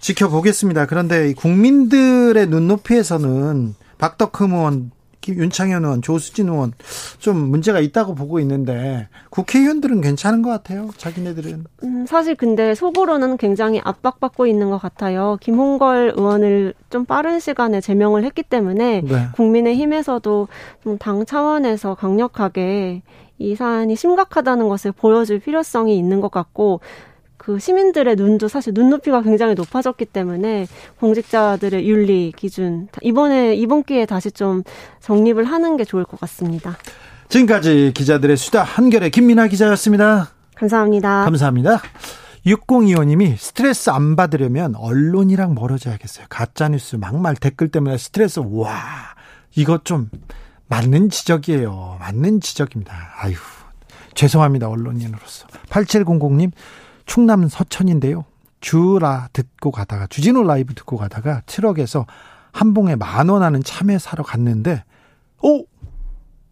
[0.00, 0.86] 지켜보겠습니다.
[0.86, 4.90] 그런데 국민들의 눈높이에서는 박덕흠 의원
[5.26, 6.72] 윤창현 의원, 조수진 의원
[7.18, 10.90] 좀 문제가 있다고 보고 있는데 국회의원들은 괜찮은 것 같아요.
[10.98, 11.64] 자기네들은.
[11.84, 15.38] 음, 사실 근데 속으로는 굉장히 압박받고 있는 것 같아요.
[15.40, 19.28] 김홍걸 의원을 좀 빠른 시간에 제명을 했기 때문에 네.
[19.34, 20.48] 국민의힘에서도
[20.82, 23.00] 좀 당 차원에서 강력하게
[23.38, 26.80] 이 사안이 심각하다는 것을 보여줄 필요성이 있는 것 같고
[27.36, 30.66] 그 시민들의 눈도 사실 눈높이가 굉장히 높아졌기 때문에
[30.98, 34.62] 공직자들의 윤리 기준 이번에 이번 기회에 다시 좀
[35.00, 36.76] 정립을 하는 게 좋을 것 같습니다.
[37.28, 40.30] 지금까지 기자들의 수다 한결의 김민아 기자였습니다.
[40.54, 41.24] 감사합니다.
[41.24, 41.80] 감사합니다.
[42.46, 46.26] 6025님이 스트레스 안 받으려면 언론이랑 멀어져야겠어요.
[46.28, 48.76] 가짜뉴스, 막말 댓글 때문에 스트레스, 와,
[49.56, 50.10] 이거 좀
[50.68, 51.96] 맞는 지적이에요.
[52.00, 52.94] 맞는 지적입니다.
[53.18, 53.34] 아유,
[54.14, 54.68] 죄송합니다.
[54.68, 55.46] 언론인으로서.
[55.70, 56.52] 8700님,
[57.06, 58.24] 충남 서천인데요.
[58.60, 62.06] 주라 듣고 가다가 주진우 라이브 듣고 가다가 트럭에서
[62.52, 64.84] 한 봉에 만 원 하는 참외 사러 갔는데
[65.42, 65.64] 오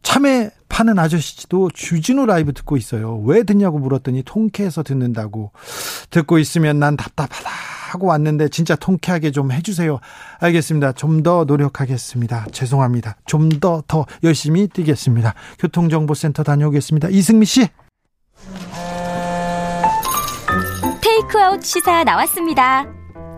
[0.03, 3.19] 참외 파는 아저씨도 주진우 라이브 듣고 있어요.
[3.21, 5.53] 왜 듣냐고 물었더니 통쾌해서 듣는다고
[6.11, 7.49] 듣고 있으면 난 답답하다
[7.93, 10.01] 하고 왔는데 진짜 통쾌하게 좀 해주세요.
[10.41, 10.93] 알겠습니다.
[10.93, 12.47] 좀 더 노력하겠습니다.
[12.51, 13.17] 죄송합니다.
[13.27, 15.35] 좀 더더 더 열심히 뛰겠습니다.
[15.59, 17.09] 교통정보센터 다녀오겠습니다.
[17.11, 17.69] 이승미 씨.
[21.13, 22.87] 테이크아웃 시사 나왔습니다.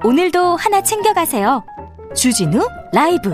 [0.04, 1.64] 오늘도 하나 챙겨가세요.
[2.14, 3.30] 주진우 라이브.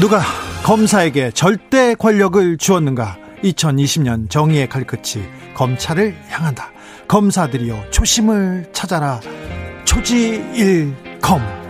[0.00, 0.20] 누가
[0.64, 3.18] 검사에게 절대 권력을 주었는가?
[3.42, 6.70] 2020년 정의의 칼끝이 검찰을 향한다.
[7.06, 9.20] 검사들이여 초심을 찾아라.
[9.84, 11.63] 초지일검.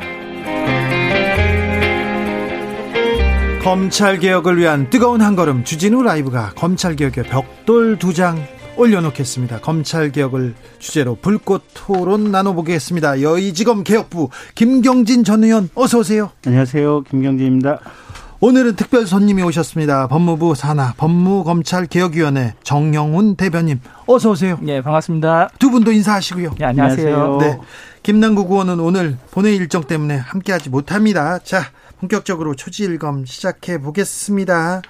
[3.64, 8.38] 검찰 개혁을 위한 뜨거운 한 걸음 주진우 라이브가 검찰 개혁의 벽돌 두 장
[8.76, 9.60] 올려놓겠습니다.
[9.60, 13.22] 검찰 개혁을 주제로 불꽃 토론 나눠보겠습니다.
[13.22, 16.30] 여의지검 개혁부 김경진 전 의원 어서 오세요.
[16.44, 17.04] 안녕하세요.
[17.04, 17.80] 김경진입니다.
[18.40, 20.08] 오늘은 특별 손님이 오셨습니다.
[20.08, 24.58] 법무부 산하 법무검찰개혁위원회 정영훈 대변인 어서 오세요.
[24.60, 25.50] 네, 반갑습니다.
[25.58, 26.50] 두 분도 인사하시고요.
[26.58, 27.38] 네, 안녕하세요.
[27.40, 27.58] 네.
[28.02, 31.38] 김남국 의원은 오늘 본회 일정 때문에 함께하지 못합니다.
[31.38, 31.62] 자,
[32.00, 34.82] 본격적으로 초지일검 시작해 보겠습니다.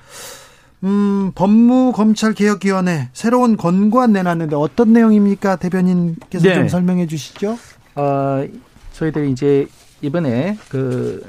[0.84, 5.56] 음, 법무검찰개혁위원회 새로운 권고안 내놨는데 어떤 내용입니까?
[5.56, 6.54] 대변인께서 네.
[6.54, 7.58] 좀 설명해 주시죠.
[7.94, 8.44] 어,
[8.92, 9.66] 저희들이 이제
[10.02, 11.22] 이번에 그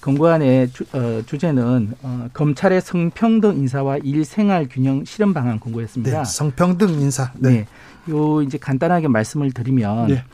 [0.00, 6.18] 권고안의 주, 어, 주제는 어, 검찰의 성평등 인사와 일생활 균형 실현 방안 권고였습니다.
[6.18, 7.30] 네, 성평등 인사.
[7.36, 7.50] 네.
[7.50, 7.66] 네.
[8.08, 10.24] 요 이제 간단하게 말씀을 드리면 네.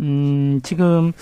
[0.00, 1.12] 음, 지금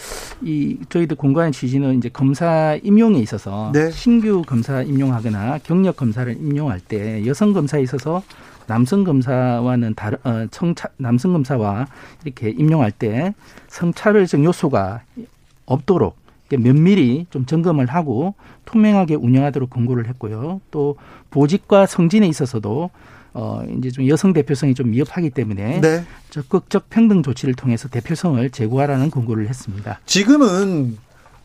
[0.43, 3.91] 이 저희들 공부하는 취지는 이제 검사 임용에 있어서 네.
[3.91, 8.23] 신규 검사 임용하거나 경력 검사를 임용할 때 여성 검사에 있어서
[8.67, 11.87] 남성 검사와는 다른 어, 성차 남성 검사와
[12.25, 13.35] 이렇게 임용할 때
[13.69, 15.03] 성차별적 요소가
[15.67, 16.17] 없도록
[16.57, 18.35] 면밀히 좀 점검을 하고
[18.65, 20.61] 투명하게 운영하도록 권고를 했고요.
[20.71, 20.97] 또
[21.31, 22.91] 보직과 성진에 있어서도
[23.35, 26.05] 어 이제 좀 여성 대표성이 좀 미흡하기 때문에 네.
[26.31, 30.01] 적극적 평등 조치를 통해서 대표성을 제고하라는 권고를 했습니다.
[30.07, 30.97] 지금은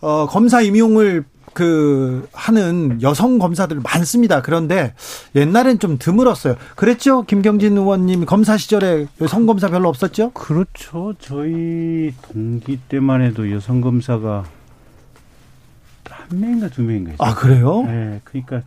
[0.01, 4.43] 어 검사 임용을 그 하는 여성 검사들 많습니다.
[4.43, 4.93] 그런데
[5.35, 6.55] 옛날엔 좀 드물었어요.
[6.75, 7.23] 그랬죠?
[7.23, 10.29] 김경진 의원님 검사 시절에 여성 검사 별로 없었죠?
[10.31, 11.15] 그렇죠.
[11.19, 14.45] 저희 동기 때만 해도 여성 검사가
[16.07, 17.27] 한 명인가 두 명인가 있어요.
[17.27, 17.83] 아 그래요?
[17.87, 18.21] 네.
[18.23, 18.61] 그러니까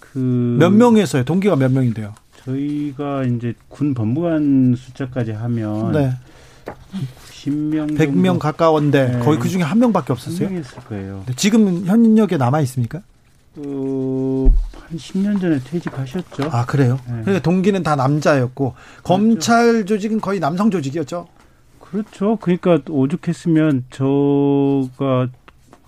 [0.00, 1.24] 그 몇 명이었어요?
[1.24, 2.14] 동기가 몇 명인데요?
[2.46, 6.12] 저희가 이제 군 법무관 숫자까지 하면 네.
[7.28, 9.18] 90명 100명 가까운데 네.
[9.20, 10.48] 거의 그 중에 한 명밖에 없었어요.
[10.58, 11.24] 있을 거예요.
[11.36, 13.02] 지금 현역에 남아 있습니까?
[13.56, 16.50] 어, 한 10년 전에 퇴직하셨죠.
[16.50, 16.98] 아, 그래요?
[17.06, 17.22] 네.
[17.22, 19.02] 그러니까 동기는 다 남자였고 그렇죠.
[19.02, 21.26] 검찰 조직은 거의 남성 조직이었죠.
[21.80, 22.36] 그렇죠.
[22.40, 25.28] 그러니까 오죽했으면 저가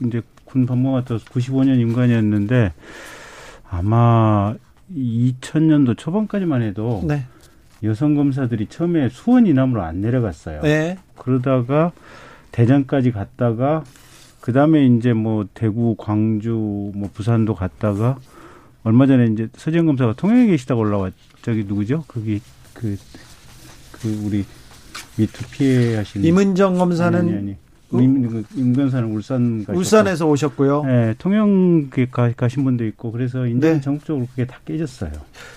[0.05, 2.73] 이제 군 법무관 같아서 95년 임관이었는데
[3.71, 4.55] 아마
[4.95, 7.27] 2000년도 초반까지만 해도 네.
[7.83, 10.63] 여성 검사들이 처음에 수원 이남으로 안 내려갔어요.
[10.63, 10.99] 네.
[11.17, 11.93] 그러다가
[12.53, 13.85] 대전까지 갔다가
[14.41, 16.53] 그 다음에 이제 뭐 대구, 광주,
[16.95, 18.19] 뭐 부산도 갔다가
[18.83, 21.13] 얼마 전에 이제 서지영 검사가 통영에 계시다고 올라왔.
[21.43, 22.05] 저기 누구죠?
[22.09, 22.41] 거기
[22.73, 22.97] 그,
[23.93, 24.45] 그 우리
[25.17, 27.57] 미투 피해 하신 임은정 검사는 아니, 아니.
[27.93, 29.79] 임, 임 변사는 울산 가셨고.
[29.79, 30.85] 울산에서 오셨고요.
[30.85, 33.81] 네, 통영 가, 가신 분도 있고 그래서 이제 네.
[33.81, 35.13] 전국적으로 그게 다 깨졌어요.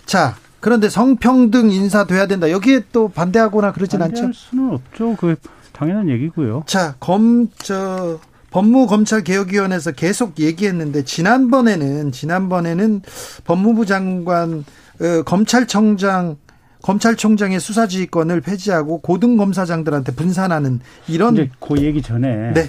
[0.06, 2.50] 자, 그런데 성평등 인사돼야 된다.
[2.52, 4.14] 여기에 또 반대하거나 그러진 않죠?
[4.14, 5.16] 반대할 수는 없죠.
[5.18, 5.36] 그
[5.74, 6.64] 당연한 얘기고요.
[6.68, 8.20] 자, 검 저
[8.52, 13.02] 법무검찰개혁위원회에서 계속 얘기했는데 지난번에는 지난번에는
[13.46, 14.64] 법무부 장관
[15.02, 16.36] 어, 검찰청장
[16.82, 22.68] 검찰총장의 수사지휘권을 폐지하고 고등검사장들한테 분산하는 이런 이제 그 얘기 전에 네.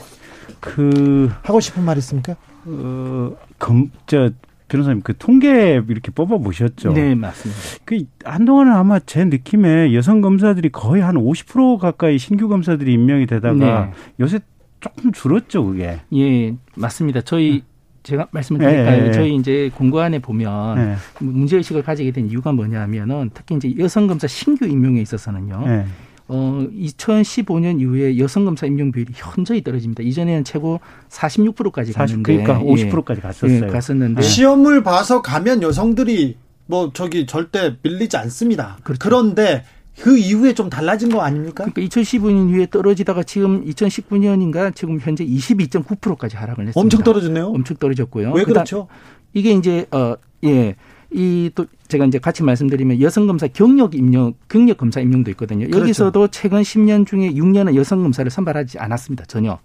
[0.60, 2.36] 그 하고 싶은 말 있습니까?
[2.64, 4.30] 어, 검, 저,
[4.68, 6.92] 변호사님 그 통계 이렇게 뽑아 보셨죠?
[6.92, 7.60] 네, 맞습니다.
[7.84, 13.86] 그 한동안은 아마 제 느낌에 여성 검사들이 거의 한 50% 가까이 신규 검사들이 임명이 되다가
[13.86, 13.92] 네.
[14.20, 14.40] 요새
[14.80, 16.00] 조금 줄었죠, 그게.
[16.14, 17.20] 예, 맞습니다.
[17.20, 17.62] 저희
[18.02, 18.96] 제가 말씀을 드릴까요?
[18.98, 19.12] 네, 네.
[19.12, 20.94] 저희 이제 공고안에 보면 네.
[21.20, 25.62] 문제 의식을 가지게 된 이유가 뭐냐면은 특히 이제 여성 검사 신규 임명에 있어서는요.
[25.66, 25.86] 네.
[26.28, 30.02] 어 2015년 이후에 여성 검사 임용 비율이 현저히 떨어집니다.
[30.02, 30.80] 이전에는 최고
[31.10, 33.66] 46%까지 갔는데 40, 그러니까 50%까지 갔었어요.
[33.66, 36.36] 예, 갔었는데 시험을 봐서 가면 여성들이
[36.66, 38.78] 뭐 저기 절대 밀리지 않습니다.
[38.82, 38.98] 그렇죠.
[39.00, 39.64] 그런데
[40.00, 41.64] 그 이후에 좀 달라진 거 아닙니까?
[41.64, 46.80] 그러니까 2015년 이후에 떨어지다가 지금 2019년인가 지금 현재 22.9%까지 하락을 했습니다.
[46.80, 47.46] 엄청 떨어졌네요.
[47.48, 48.32] 엄청 떨어졌고요.
[48.32, 48.88] 왜 그렇죠?
[49.34, 50.14] 이게 이제 어
[50.44, 50.76] 예.
[51.14, 55.66] 이 또 제가 이제 같이 말씀드리면 여성 검사 경력 임용 경력 검사 임용도 있거든요.
[55.66, 55.80] 그렇죠.
[55.80, 59.26] 여기서도 최근 10년 중에 6년은 여성 검사를 선발하지 않았습니다.
[59.26, 59.58] 전혀.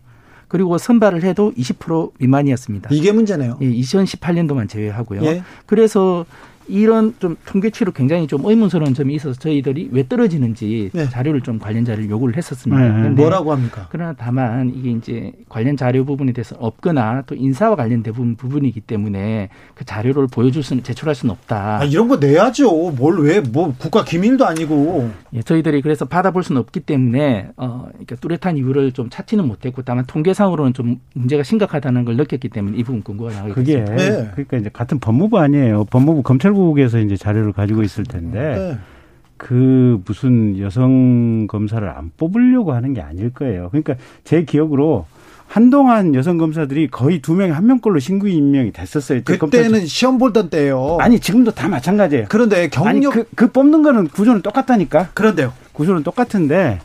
[0.50, 2.90] 그리고 선발을 해도 20% 미만이었습니다.
[2.92, 3.60] 이게 문제네요.
[3.62, 5.24] 예, 2018년도만 제외하고요.
[5.24, 5.44] 예.
[5.66, 6.26] 그래서
[6.68, 11.10] 이런 좀 통계치로 굉장히 좀 의문스러운 점이 있어서 저희들이 왜 떨어지는지 네.
[11.10, 13.02] 자료를 좀 관련 자료를 요구를 했었습니다.
[13.04, 13.10] 네.
[13.10, 13.88] 뭐라고 합니까?
[13.90, 19.50] 그러나 다만 이게 이제 관련 자료 부분에 대해서 없거나 또 인사와 관련된 부분, 부분이기 때문에
[19.76, 21.80] 그 자료를 보여줄 수는 제출할 수는 없다.
[21.80, 22.92] 아, 이런 거 내야죠.
[22.92, 25.10] 뭘 왜 뭐 국가 기밀도 아니고.
[25.34, 30.06] 예, 저희들이 그래서 받아볼 수는 없기 때문에 어 그러니까 뚜렷한 이유를 좀 찾지는 못했고 다만
[30.06, 34.30] 통계상으로는 좀 문제가 심각하다는 걸 느꼈기 때문에 이 부분 궁금하 나가게 그게 네.
[34.34, 35.86] 그러니까 이제 같은 법무부 아니에요.
[35.86, 38.78] 법무부 검찰 사무국에서 이제 자료를 가지고 있을 텐데 네.
[39.38, 43.70] 그 무슨 여성 검사를 안 뽑으려고 하는 게 아닐 거예요.
[43.70, 45.06] 그러니까 제 기억으로
[45.48, 49.22] 한동안 여성 검사들이 거의 두 명에 한 명꼴로 신규 임명이 됐었어요.
[49.24, 49.88] 그때는 검찰...
[49.88, 50.98] 시험 보던 때요.
[51.00, 52.26] 아니 지금도 다 마찬가지예요.
[52.28, 55.10] 그런데 경력 그, 그, 뽑는 거는 구조는 똑같다니까.
[55.14, 55.54] 그런데요.
[55.72, 56.80] 구조는 똑같은데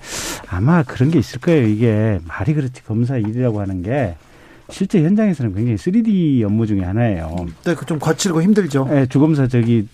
[0.49, 1.67] 아마 그런 게 있을 거예요.
[1.67, 4.15] 이게 말이 그렇지 검사 일이라고 하는 게
[4.73, 7.47] 실제 현장에서는 굉장히 3D 업무 중에 하나예요.
[7.65, 8.87] 네, 그 좀 거칠고 힘들죠.
[8.91, 9.87] 네, 주검사 저기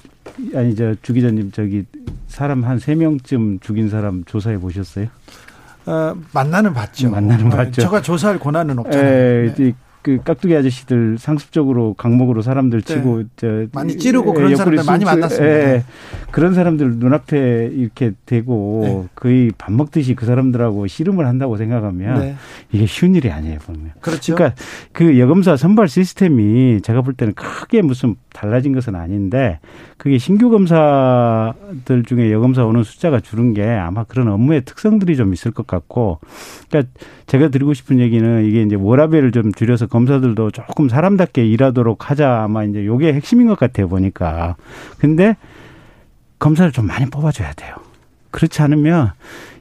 [0.54, 1.84] 아니 저 주 기자님 저기
[2.28, 5.06] 사람 한 세 명쯤 죽인 사람 조사해 보셨어요?
[5.86, 7.10] 어, 만나는 봤죠.
[7.10, 7.82] 만나는 봤죠.
[7.82, 9.54] 제가 조사할 권한은 없잖아요.
[9.54, 9.72] 네.
[10.08, 12.94] 그 깍두기 아저씨들 상습적으로 강목으로 사람들 네.
[12.94, 13.24] 치고 네.
[13.36, 15.46] 저 많이 찌르고 그런 사람들 많이 만났습니다.
[15.46, 15.84] 예,
[16.30, 19.08] 그런 사람들 눈앞에 이렇게 대고 네.
[19.14, 22.36] 거의 밥 먹듯이 그 사람들하고 씨름을 한다고 생각하면 네.
[22.72, 23.92] 이게 쉬운 일이 아니에요 보면.
[24.00, 24.34] 그렇죠.
[24.34, 24.58] 그러니까
[24.92, 29.58] 그 여검사 선발 시스템이 제가 볼 때는 크게 무슨 달라진 것은 아닌데
[29.96, 35.50] 그게 신규 검사들 중에 여검사 오는 숫자가 줄은 게 아마 그런 업무의 특성들이 좀 있을
[35.50, 36.20] 것 같고
[36.68, 36.92] 그러니까
[37.26, 42.62] 제가 드리고 싶은 얘기는 이게 이제 워라벨을 좀 줄여서 검사들도 조금 사람답게 일하도록 하자 아마
[42.62, 44.54] 이제 요게 핵심인 것 같아요 보니까
[44.98, 45.36] 근데
[46.38, 47.74] 검사를 좀 많이 뽑아줘야 돼요.
[48.30, 49.12] 그렇지 않으면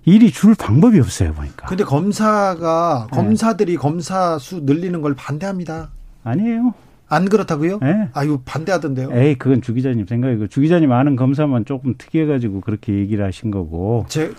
[0.06, 1.66] 일이 줄 방법이 없어요 보니까.
[1.66, 3.16] 근데 검사가 네.
[3.16, 3.78] 검사들이 네.
[3.78, 5.90] 검사 수 늘리는 걸 반대합니다.
[6.24, 6.76] 아니에요.
[7.10, 7.80] 안 그렇다고요?
[7.82, 8.10] 네.
[8.14, 9.10] 아유 반대하던데요.
[9.14, 14.06] 에이 그건 주 기자님 생각이고 주 기자님 아는 검사만 조금 특이해가지고 그렇게 얘기를 하신 거고.
[14.10, 14.32] 제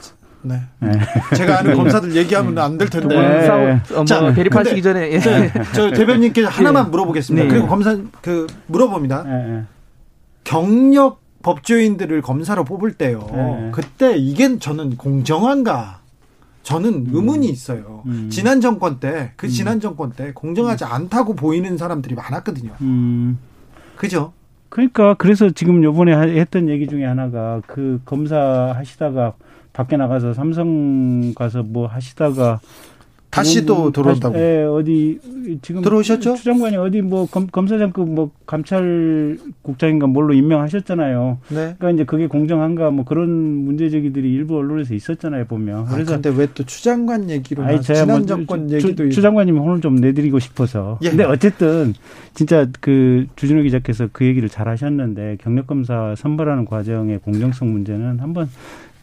[0.43, 0.61] 네.
[0.81, 0.93] 네.
[1.37, 3.16] 제가 아는 검사들 얘기하면 안 될 텐데.
[3.16, 3.81] 네.
[3.95, 5.19] 어, 자, 뭐 대립하시기 전에 예.
[5.19, 5.31] 저,
[5.75, 6.91] 저 대변님께 하나만 네.
[6.91, 7.45] 물어보겠습니다.
[7.47, 7.51] 네.
[7.51, 9.23] 그리고 검사 그 물어봅니다.
[9.25, 9.62] 네.
[10.45, 13.71] 경력 법조인들을 검사로 뽑을 때요.
[13.73, 15.97] 그때 이게 저는 공정한가?
[16.63, 17.11] 저는 음.
[17.13, 18.03] 의문이 있어요.
[18.07, 18.29] 음.
[18.31, 19.51] 지난 정권 때, 그 음.
[19.51, 20.93] 지난 정권 때 공정하지 음.
[20.93, 22.73] 않다고 보이는 사람들이 많았거든요.
[22.81, 23.39] 음.
[23.97, 24.33] 그죠?
[24.69, 28.37] 그러니까 그래서 지금 요번에 했던 얘기 중에 하나가 그 검사
[28.77, 29.35] 하시다가
[29.73, 32.61] 밖에 나가서 삼성 가서 뭐 하시다가
[33.31, 34.39] 다시 또 들어온다고.
[34.39, 35.18] 예, 어디
[35.62, 36.35] 지금 들어오셨죠?
[36.37, 41.39] 추장관이 어디 뭐 검, 검사장급 뭐 감찰국장인가 뭘로 임명하셨잖아요.
[41.49, 41.55] 네.
[41.79, 45.81] 그러니까 이제 그게 공정한가 뭐 그런 문제 제기들이 일부 언론에서 있었잖아요 보면.
[45.81, 49.20] 아, 그래서 아, 근데 왜 또 추장관 얘기로 아니, 제가 지난 뭐 정권 얘기도 추,
[49.20, 50.99] 장관님 오늘 좀 내드리고 싶어서.
[51.03, 51.11] 예.
[51.11, 51.93] 근데 어쨌든
[52.35, 58.49] 진짜 그 주진우 기자께서 그 얘기를 잘 하셨는데 경력 검사 선발하는 과정의 공정성 문제는 한번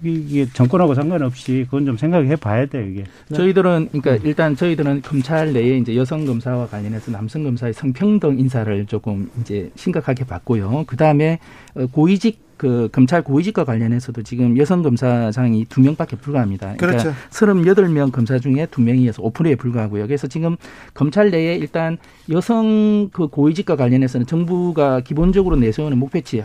[0.03, 3.03] 이게 정권하고 상관없이 그건 좀 생각해 봐야 돼요, 이게.
[3.29, 3.35] 네.
[3.35, 9.29] 저희들은 그러니까 일단 저희들은 검찰 내에 이제 여성 검사와 관련해서 남성 검사의 성평등 인사를 조금
[9.41, 10.83] 이제 심각하게 봤고요.
[10.87, 11.39] 그다음에
[11.75, 16.75] 어, 고위직 그 검찰 고위직과 관련해서도 지금 여성 검사장이 두 명밖에 불과합니다.
[16.77, 17.19] 그러니까 그렇죠.
[17.29, 20.07] 38명 검사 중에 두 명이어서 5%에 불과하고요.
[20.07, 20.55] 그래서 지금
[20.93, 21.97] 검찰 내에 일단
[22.29, 26.41] 여성 그 고위직과 관련해서는 정부가 기본적으로 내세우는 목표치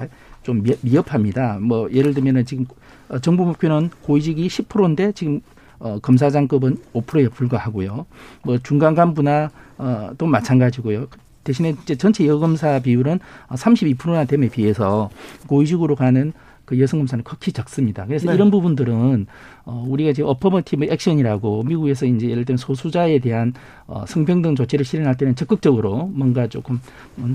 [0.50, 1.58] 좀 미흡합니다.
[1.60, 2.66] 뭐 예를 들면은 지금
[3.08, 5.40] 어, 정부 목표는 고위직이 10%인데 지금
[5.78, 8.06] 어, 검사장급은 5%에 불과하고요.
[8.42, 11.06] 뭐 중간 간부나 어, 또 마찬가지고요.
[11.44, 13.20] 대신에 이제 전체 여검사 비율은
[13.50, 15.08] 32%나 됨에 비해서
[15.46, 16.32] 고위직으로 가는
[16.64, 18.06] 그 여성 검사는 극히 적습니다.
[18.06, 18.34] 그래서 네.
[18.34, 19.26] 이런 부분들은
[19.64, 23.52] 어 우리가 지금 어퍼머티브 액션이라고 미국에서 이제 예를 들면 소수자에 대한
[23.86, 26.80] 어 성평등 조치를 실행할 때는 적극적으로 뭔가 조금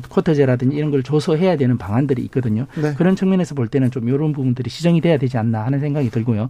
[0.10, 2.68] 쿼터제라든지 이런 걸 조소해야 되는 방안들이 있거든요.
[2.82, 2.94] 네.
[2.94, 6.50] 그런 측면에서 볼 때는 좀 이런 부분들이 시정이 돼야 되지 않나 하는 생각이 들고요.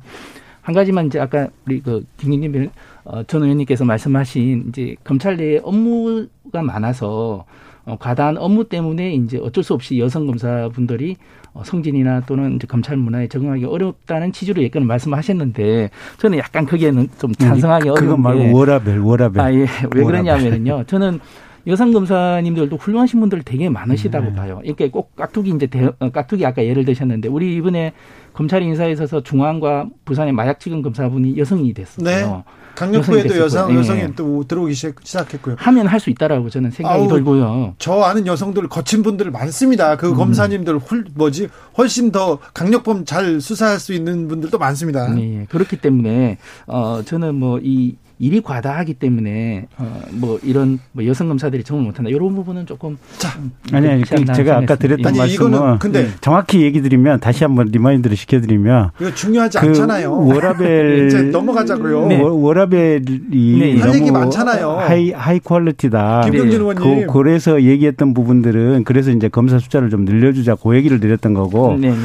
[0.65, 2.71] 한 가지만 이제 아까 우리 그 김경진
[3.03, 7.45] 어, 전 의원님께서 말씀하신 이제 검찰 내에 업무가 많아서
[7.85, 12.97] 어, 과다한 업무 때문에 이제 어쩔 수 없이 여성 검사분들이 어, 성진이나 또는 이제 검찰
[12.97, 18.99] 문화에 적응하기 어렵다는 취지로 예전에 말씀하셨는데 저는 약간 거기에는 좀 찬성하기 어려운 그거 말고 워라벨
[18.99, 19.41] 워라벨.
[19.41, 19.67] 아 예.
[19.93, 20.83] 왜 그러냐면은요.
[20.87, 21.19] 저는
[21.67, 24.35] 여성 검사님들도 훌륭하신 분들 되게 많으시다고 네.
[24.35, 24.61] 봐요.
[24.63, 27.93] 이렇게 꼭 깍두기 이제 대, 어, 깍두기 아까 예를 드셨는데 우리 이번에
[28.33, 32.05] 검찰 인사에 있어서 중앙과 부산의 마약지검 검사분이 여성이 됐어요.
[32.05, 32.43] 네.
[32.75, 33.79] 강력부에도 여성 네.
[33.79, 35.55] 여성이 또 들어오기 시작했고요.
[35.57, 37.73] 하면 할 수 있다라고 저는 생각이 아우, 들고요.
[37.79, 39.95] 저 아는 여성들 거친 분들 많습니다.
[39.97, 40.15] 그 음.
[40.15, 41.47] 검사님들 홀, 뭐지
[41.77, 45.07] 훨씬 더 강력범 잘 수사할 수 있는 분들도 많습니다.
[45.13, 51.27] 네, 그렇기 때문에 어 저는 뭐 이 일이 과다하기 때문에 어, 뭐 이런 뭐 여성
[51.27, 53.37] 검사들이 정을 못한다 이런 부분은 조금 자
[53.73, 57.67] 아니 아니 그 제가 아까 드렸던 아니, 말씀은 근데 음, 정확히 얘기 드리면 다시 한번
[57.67, 60.27] remind를 시켜드리면 이거 중요하지 그 않잖아요.
[60.27, 62.07] 워라밸 이제 넘어가자고요.
[62.07, 62.21] 네.
[62.21, 63.79] 워라밸이 네.
[63.79, 64.71] 할 얘기 많잖아요.
[64.71, 66.21] high high quality다.
[66.21, 67.07] 김경진 의원님.
[67.07, 71.89] 그, 그래서 얘기했던 부분들은 그래서 이제 검사 숫자를 좀 늘려주자 고 얘기를 드렸던 거고 네,
[71.89, 71.95] 네.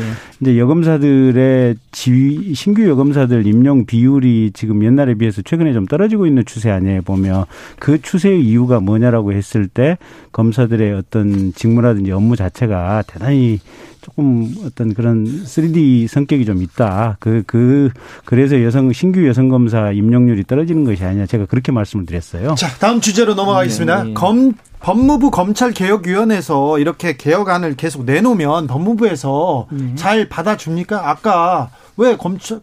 [0.40, 5.99] 이제 여검사들의 지휘 신규 여검사들 임용 비율이 지금 옛날에 비해서 최근에 좀 떨어.
[6.01, 7.44] 떨어지고 있는 추세 아니에요 보면
[7.78, 9.98] 그 추세의 이유가 뭐냐라고 했을 때
[10.32, 13.61] 검사들의 어떤 직무라든지 업무 자체가 대단히
[14.01, 17.18] 조금 어떤 그런 3D 성격이 좀 있다.
[17.20, 17.90] 그, 그,
[18.24, 21.26] 그래서 여성, 신규 여성검사 임용률이 떨어지는 것이 아니냐.
[21.26, 22.55] 제가 그렇게 말씀을 드렸어요.
[22.55, 24.05] 자, 다음 주제로 넘어가겠습니다.
[24.05, 24.09] 네.
[24.09, 24.14] 네.
[24.14, 29.94] 검, 법무부 검찰개혁위원회에서 이렇게 개혁안을 계속 내놓으면 법무부에서 네.
[29.96, 31.11] 잘 받아줍니까?
[31.11, 32.61] 아까 왜 검찰,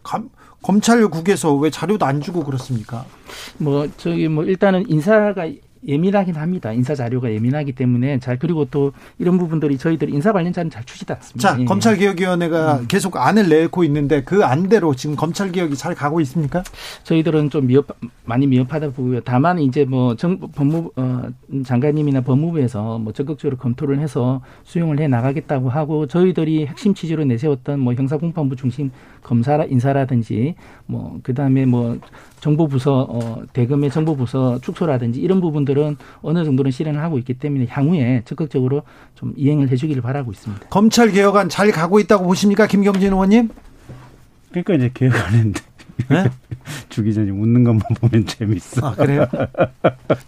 [0.62, 3.06] 검찰국에서 왜 자료도 안 주고 그렇습니까?
[3.58, 5.48] 뭐 저기 뭐 일단은 인사가
[5.88, 6.74] 예민하긴 합니다.
[6.74, 11.50] 인사 자료가 예민하기 때문에 잘 그리고 또 이런 부분들이 저희들 인사 관련자는 잘 추지도 않습니다.
[11.50, 11.66] 자, 예.
[11.66, 12.86] 검찰개혁위원회가 음.
[12.88, 16.64] 계속 안을 내고 있는데 그 안대로 지금 검찰개혁이 잘 가고 있습니까?
[17.04, 17.88] 저희들은 좀 미흡
[18.26, 19.22] 많이 미흡하다 보고요.
[19.22, 21.24] 다만 이제 뭐 정, 법무 어,
[21.66, 27.94] 장관님이나 법무부에서 뭐 적극적으로 검토를 해서 수용을 해 나가겠다고 하고 저희들이 핵심 취지로 내세웠던 뭐
[27.94, 28.92] 형사공판부 중심
[29.28, 30.56] 검사 인사라든지
[30.86, 31.98] 뭐 그다음에 뭐
[32.40, 38.84] 정보부서 어 대금의 정보부서 축소라든지 이런 부분들은 어느 정도는 실행을 하고 있기 때문에 향후에 적극적으로
[39.16, 40.68] 좀 이행을 해 주기를 바라고 있습니다.
[40.70, 43.50] 검찰 개혁안 잘 가고 있다고 보십니까, 김경진 의원님?
[44.52, 45.62] 그러니까 이제 개혁안인데
[46.10, 46.30] 네?
[46.90, 48.88] 주기 전에 웃는 것만 보면 재밌어.
[48.88, 49.26] 아, 그래요?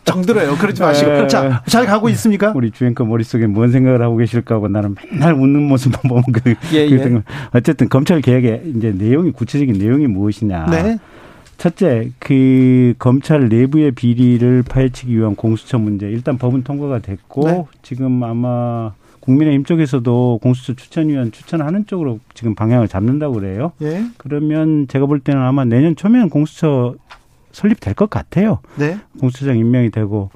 [0.05, 0.55] 정들어요.
[0.55, 1.11] 그러지 마시고.
[1.11, 1.27] 네.
[1.27, 2.53] 자, 잘 가고 있습니까?
[2.55, 6.89] 우리 주앵커 머릿속에 뭔 생각을 하고 계실까 하고 나는 맨날 웃는 모습만 보면 그, 예,
[6.89, 7.23] 그 예.
[7.53, 10.67] 어쨌든 검찰 개혁의 이제 내용이 구체적인 내용이 무엇이냐.
[10.67, 10.97] 네.
[11.57, 16.07] 첫째, 그 검찰 내부의 비리를 파헤치기 위한 공수처 문제.
[16.07, 17.65] 일단 법은 통과가 됐고 네.
[17.81, 23.73] 지금 아마 국민의힘 쪽에서도 공수처 추천위원 추천하는 쪽으로 지금 방향을 잡는다고 그래요.
[23.81, 24.03] 예.
[24.17, 26.95] 그러면 제가 볼 때는 아마 내년 초면 공수처
[27.51, 28.59] 설립될 것 같아요.
[28.77, 28.97] 네.
[29.19, 30.29] 공수처장 임명이 되고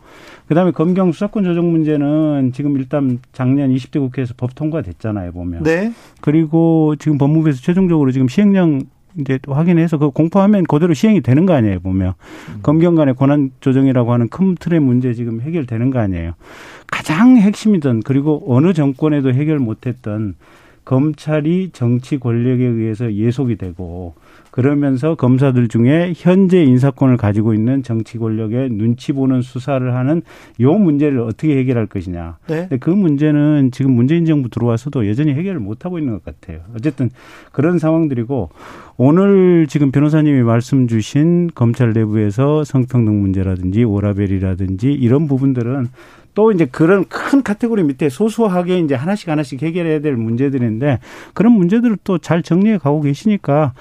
[0.47, 5.63] 그다음에 검경 수사권 조정 문제는 지금 일단 작년 20대 국회에서 법 통과됐잖아요 보면.
[5.63, 5.93] 네.
[6.21, 8.81] 그리고 지금 법무부에서 최종적으로 지금 시행령
[9.19, 12.13] 이제 확인해서 그 공포하면 그대로 시행이 되는 거 아니에요 보면
[12.49, 12.59] 음.
[12.63, 16.33] 검경 간의 권한 조정이라고 하는 큰 틀의 문제 지금 해결되는 거 아니에요.
[16.93, 20.35] 가장 핵심이던 그리고 어느 정권에도 해결 못했던
[20.85, 24.13] 검찰이 정치 권력에 의해서 예속이 되고
[24.51, 30.21] 그러면서 검사들 중에 현재 인사권을 가지고 있는 정치 권력의 눈치 보는 수사를 하는
[30.59, 32.37] 요 문제를 어떻게 해결할 것이냐.
[32.47, 32.69] 네.
[32.79, 36.59] 그 문제는 지금 문재인 정부 들어와서도 여전히 해결을 못 하고 있는 것 같아요.
[36.75, 37.09] 어쨌든
[37.51, 38.51] 그런 상황들이고
[38.97, 45.87] 오늘 지금 변호사님이 말씀 주신 검찰 내부에서 성평등 문제라든지 오라벨이라든지 이런 부분들은
[46.35, 50.99] 또 이제 그런 큰 카테고리 밑에 소소하게 이제 하나씩 하나씩 해결해야 될 문제들인데
[51.33, 53.73] 그런 문제들을 또 잘 정리해 가고 계시니까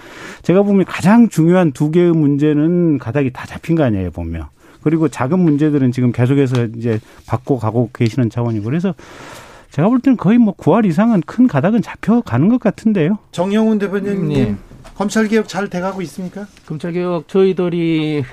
[0.42, 4.46] 제가 보면 가장 중요한 두 개의 문제는 가닥이 다 잡힌 거 아니에요, 보면.
[4.82, 8.94] 그리고 작은 문제들은 지금 계속해서 이제 받고 가고 계시는 차원이고 그래서
[9.70, 13.18] 제가 볼 때는 거의 뭐 9할 이상은 큰 가닥은 잡혀가는 것 같은데요.
[13.30, 14.56] 정영훈 대표님, 네.
[14.96, 16.46] 검찰 개혁 잘 돼가고 있습니까?
[16.66, 18.24] 검찰 개혁 저희들이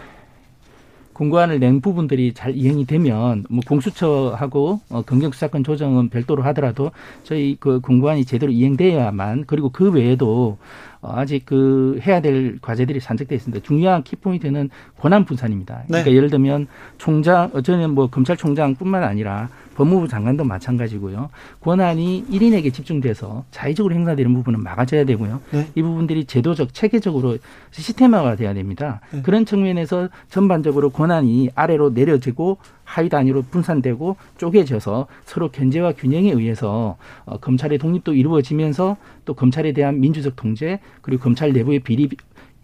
[1.20, 6.92] 공고안을 낸 부분들이 잘 이행이 되면 뭐 공수처하고 어, 검경수사권 조정은 별도로 하더라도
[7.24, 10.58] 저희 그 공고안이 제대로 이행돼야만 그리고 그 외에도
[10.89, 13.66] 어, 아직 그 해야 될 과제들이 산적돼 있습니다.
[13.66, 14.70] 중요한 키포인트는
[15.00, 15.84] 권한 분산입니다.
[15.88, 16.16] 그러니까 네.
[16.16, 21.30] 예를 들면 총장, 어, 저는 뭐 검찰총장뿐만 아니라 법무부 장관도 마찬가지고요.
[21.62, 25.40] 권한이 1인에게 집중돼서 자의적으로 행사되는 부분은 막아줘야 되고요.
[25.52, 25.70] 네.
[25.74, 27.38] 이 부분들이 제도적, 체계적으로
[27.72, 29.00] 시스템화가 돼야 됩니다.
[29.12, 29.22] 네.
[29.22, 32.58] 그런 측면에서 전반적으로 권한이 아래로 내려지고
[32.90, 40.00] 하위 단위로 분산되고 쪼개져서 서로 견제와 균형에 의해서 어, 검찰의 독립도 이루어지면서 또 검찰에 대한
[40.00, 42.10] 민주적 통제 그리고 검찰 내부의 비리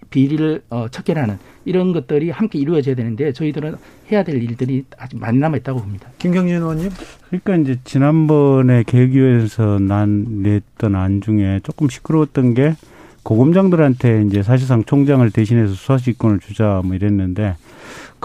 [0.10, 3.76] 비리를 어, 척결하는 이런 것들이 함께 이루어져야 되는데 저희들은
[4.12, 6.10] 해야 될 일들이 아직 많이 남아 있다고 봅니다.
[6.18, 6.90] 김경진 의원님.
[7.28, 12.76] 그러니까 이제 지난번에 계기위에서 난 냈던 안 중에 조금 시끄러웠던 게
[13.24, 17.56] 고검장들한테 이제 사실상 총장을 대신해서 수사지권을 주자 뭐 이랬는데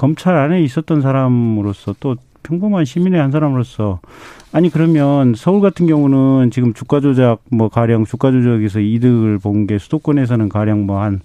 [0.00, 4.00] 검찰 안에 있었던 사람으로서 또 평범한 시민의 한 사람으로서.
[4.50, 9.76] 아니 그러면 서울 같은 경우는 지금 주가 조작 뭐 가령 주가 조작에서 이득을 본 게
[9.76, 11.20] 수도권에서는 가령 뭐 한뭐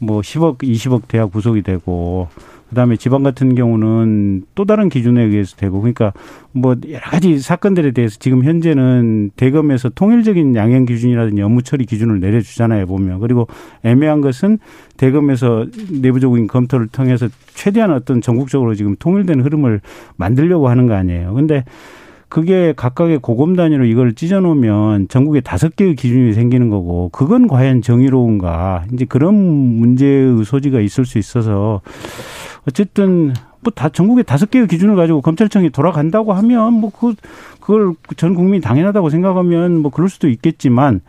[0.00, 2.28] 뭐 10억, 20억 대학 구속이 되고
[2.68, 6.12] 그다음에 지방 같은 경우는 또 다른 기준에 의해서 되고 그러니까
[6.52, 12.86] 뭐 여러 가지 사건들에 대해서 지금 현재는 대검에서 통일적인 양형 기준이라든지 업무 처리 기준을 내려주잖아요
[12.86, 13.20] 보면.
[13.20, 13.48] 그리고
[13.84, 14.58] 애매한 것은
[14.96, 15.66] 대검에서
[16.00, 19.80] 내부적인 검토를 통해서 최대한 어떤 전국적으로 지금 통일된 흐름을
[20.16, 21.34] 만들려고 하는 거 아니에요.
[21.34, 21.64] 근데
[22.28, 28.84] 그게 각각의 고검 단위로 이걸 찢어놓으면 전국에 다섯 개의 기준이 생기는 거고 그건 과연 정의로운가?
[28.92, 31.80] 이제 그런 문제의 소지가 있을 수 있어서
[32.68, 37.14] 어쨌든 뭐 다 전국에 다섯 개의 기준을 가지고 검찰청이 돌아간다고 하면 뭐 그
[37.60, 41.00] 그걸 전 국민이 당연하다고 생각하면 뭐 그럴 수도 있겠지만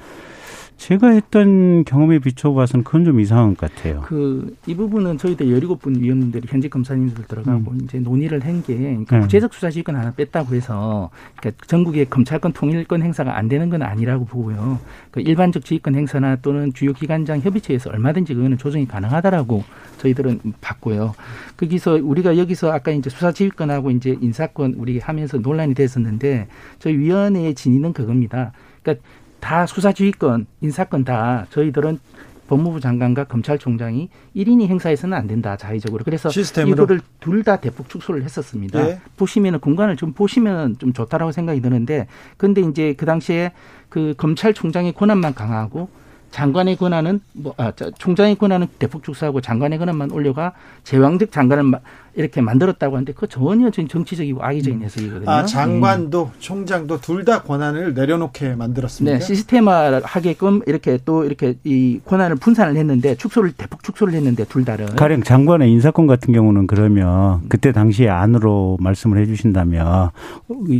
[0.79, 4.01] 제가 했던 경험에 비춰봐서는 그건 좀 이상한 것 같아요.
[4.01, 7.79] 그 이 부분은 저희들 17분 위원들이 현직 검사님들 들어가고 음.
[7.83, 9.21] 이제 논의를 한게 그러니까 네.
[9.23, 14.25] 구체적 수사 지휘권 하나 뺐다고 해서 그러니까 전국의 검찰권 통일권 행사가 안 되는 건 아니라고
[14.25, 14.79] 보고요.
[15.11, 19.63] 그 일반적 지휘권 행사나 또는 주요 기관장 협의체에서 얼마든지 그거는 조정이 가능하다라고
[19.97, 21.15] 저희들은 봤고요.
[21.57, 27.55] 거기서 우리가 여기서 아까 이제 수사 지휘권하고 이제 인사권 우리 하면서 논란이 됐었는데 저희 위원회의
[27.55, 28.51] 진위는 그겁니다.
[28.83, 29.03] 그러니까
[29.39, 31.99] 다 수사지휘권, 인사권 다 저희들은
[32.47, 36.73] 법무부 장관과 검찰총장이 1인이 행사해서는 안 된다 자의적으로 그래서 시스템으로.
[36.83, 38.83] 이거를 둘 다 대폭 축소를 했었습니다.
[38.83, 38.99] 네.
[39.17, 43.51] 보시면은 공간을 좀 보시면 좀 좋다라고 생각이 드는데 근데 이제 그 당시에
[43.87, 45.89] 그 검찰총장의 권한만 강화하고
[46.31, 51.71] 장관의 권한은 뭐 아, 총장의 권한은 대폭 축소하고 장관의 권한만 올려가 제왕적 장관을
[52.19, 54.83] 이렇게 만들었다고 하는데 그 전혀 정치적이고 악의적인 음.
[54.83, 55.29] 해석이거든요.
[55.29, 56.39] 아 장관도 음.
[56.39, 59.17] 총장도 둘 다 권한을 내려놓게 만들었습니다.
[59.17, 64.85] 네, 시스템화하게끔 이렇게 또 이렇게 이 권한을 분산을 했는데 축소를 대폭 축소를 했는데 둘 다를
[64.95, 70.11] 가령 장관의 인사권 같은 경우는 그러면 그때 당시에 안으로 말씀을 해주신다면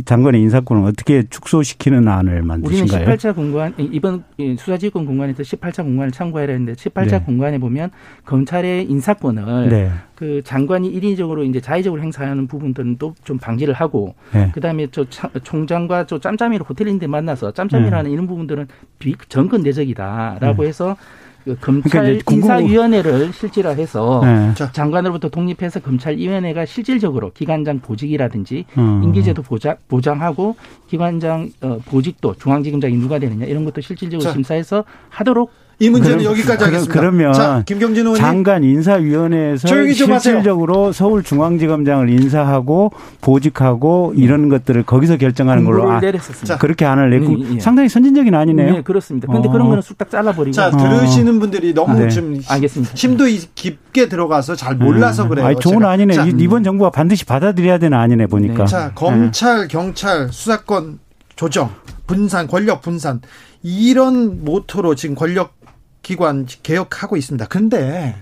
[0.06, 3.02] 장관의 인사권을 어떻게 축소시키는 안을 만드신가요?
[3.02, 4.24] 우리는 18차 공관 이번
[4.58, 7.20] 수사지휘권 공관에서 18차 공관을 참고해야 하는데 18차 네.
[7.20, 7.90] 공관에 보면
[8.24, 9.90] 검찰의 인사권을 네.
[10.14, 14.50] 그 장관이 일인적으로 이제 자의적으로 행사하는 부분들은 또 좀 방지를 하고 네.
[14.52, 15.04] 그다음에 저
[15.44, 18.12] 총장과 저 짬짬이로 호텔인데 만나서 짬짬이라는 네.
[18.12, 18.66] 이런 부분들은
[18.98, 20.68] 비 정권 내적이다라고 네.
[20.68, 20.96] 해서
[21.44, 24.72] 그 검찰 그러니까 인사위원회를 실질화해서 네.
[24.72, 29.02] 장관으로부터 독립해서 검찰위원회가 실질적으로 기관장 보직이라든지 음.
[29.04, 30.56] 임기제도 보장, 보장하고
[30.88, 34.32] 기관장 어, 보직도 중앙지검장이 누가 되느냐 이런 것도 실질적으로 자.
[34.32, 35.50] 심사해서 하도록
[35.82, 36.92] 이 문제는 그럼, 여기까지 하겠습니다.
[36.92, 44.22] 그러면 자, 김경진 의원님 장관 인사위원회에서 실질적으로 서울중앙지검장을 인사하고 보직하고 음.
[44.22, 46.00] 이런 것들을 거기서 결정하는 걸로 아,
[46.44, 47.60] 자, 그렇게 안을 냈고 음, 예.
[47.60, 48.72] 상당히 선진적인 아니네요.
[48.74, 49.26] 네, 그렇습니다.
[49.26, 49.52] 그런데 어.
[49.52, 52.10] 그런 거는 쑥딱 잘라버리고 자 들으시는 분들이 너무 네.
[52.10, 52.94] 좀 알겠습니다.
[52.94, 53.24] 심도
[53.54, 55.28] 깊게 들어가서 잘 몰라서 음.
[55.30, 55.46] 그래요.
[55.46, 55.90] 아니, 좋은 제가.
[55.92, 56.12] 아니네.
[56.12, 58.64] 자, 이번 정부가 반드시 받아들여야 되는 아니네 보니까.
[58.64, 58.70] 네.
[58.70, 60.98] 자 검찰 경찰 수사권
[61.36, 61.70] 조정
[62.06, 63.22] 분산 권력 분산
[63.62, 65.59] 이런 모토로 지금 권력
[66.02, 67.46] 기관 개혁하고 있습니다.
[67.46, 68.16] 근데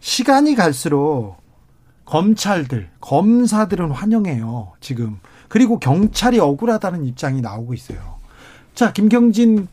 [0.00, 1.36] 시간이 갈수록
[2.04, 4.72] 검찰들, 검사들은 환영해요.
[4.80, 5.18] 지금.
[5.48, 7.98] 그리고 경찰이 억울하다는 입장이 나오고 있어요.
[8.74, 9.68] 자, 김경진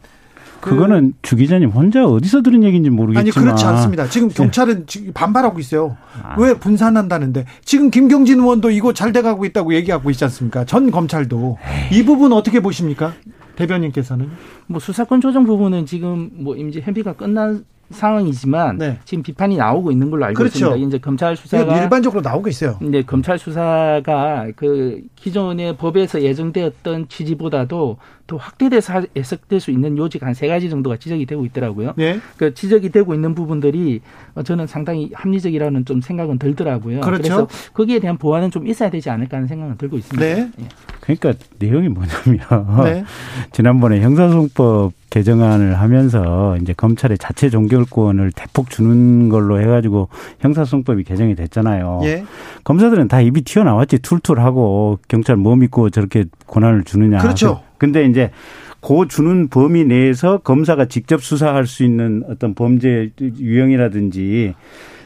[0.60, 4.10] 그 그거는 주 기자님 혼자 어디서 들은 얘기인지 모르겠지만 아니 그렇지 않습니다.
[4.10, 4.36] 지금 네.
[4.36, 5.98] 경찰은 지금 반발하고 있어요.
[6.22, 6.36] 아.
[6.40, 10.66] 왜 분산한다는데 지금 김경진 의원도 이거 잘 돼가고 있다고 얘기하고 있지 않습니까?
[10.66, 11.58] 전 검찰도
[11.92, 12.00] 에이.
[12.00, 13.14] 이 부분 어떻게 보십니까?
[13.58, 14.30] 대변인께서는
[14.68, 19.00] 뭐 수사권 조정 부분은 지금 뭐 이제 협의가 끝난 상황이지만 네.
[19.06, 20.58] 지금 비판이 나오고 있는 걸로 알고 그렇죠.
[20.58, 20.88] 있습니다.
[20.88, 22.78] 이제 검찰 수사가 일반적으로 나오고 있어요.
[22.82, 27.98] 네, 검찰 수사가 그 기존의 법에서 예정되었던 취지보다도
[28.28, 31.94] 더 확대돼서 해석될 수 있는 요지가 한 세 가지 정도가 지적이 되고 있더라고요.
[31.98, 32.20] 네.
[32.38, 34.02] 그 지적이 되고 있는 부분들이
[34.46, 37.02] 저는 상당히 합리적이라는 좀 생각은 들더라고요.
[37.02, 37.24] 그렇죠.
[37.24, 40.24] 그래서 거기에 대한 보완은 좀 있어야 되지 않을까 하는 생각은 들고 있습니다.
[40.24, 40.52] 네.
[40.60, 40.66] 예.
[41.02, 43.04] 그러니까 내용이 뭐냐면 네.
[43.52, 50.10] 지난번에 형사소송법 개정안을 하면서 이제 검찰의 자체 종결권을 대폭 주는 걸로 해가지고
[50.42, 52.02] 형사소송법이 개정이 됐잖아요.
[52.04, 52.26] 예.
[52.64, 57.20] 검사들은 다 입이 튀어나왔지 툴툴하고 경찰 뭐 믿고 저렇게 권한을 주느냐.
[57.20, 57.62] 그렇죠.
[57.78, 58.32] 근데 이제
[58.80, 64.54] 고 주는 범위 내에서 검사가 직접 수사할 수 있는 어떤 범죄 유형이라든지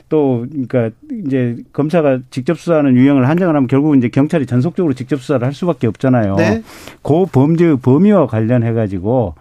[0.10, 0.90] 또 그러니까
[1.26, 5.88] 이제 검사가 직접 수사하는 유형을 한정을 하면 결국 이제 경찰이 전속적으로 직접 수사를 할 수밖에
[5.88, 6.36] 없잖아요.
[6.36, 6.62] 네.
[7.02, 9.36] 그 범죄의 범위와 관련해 가지고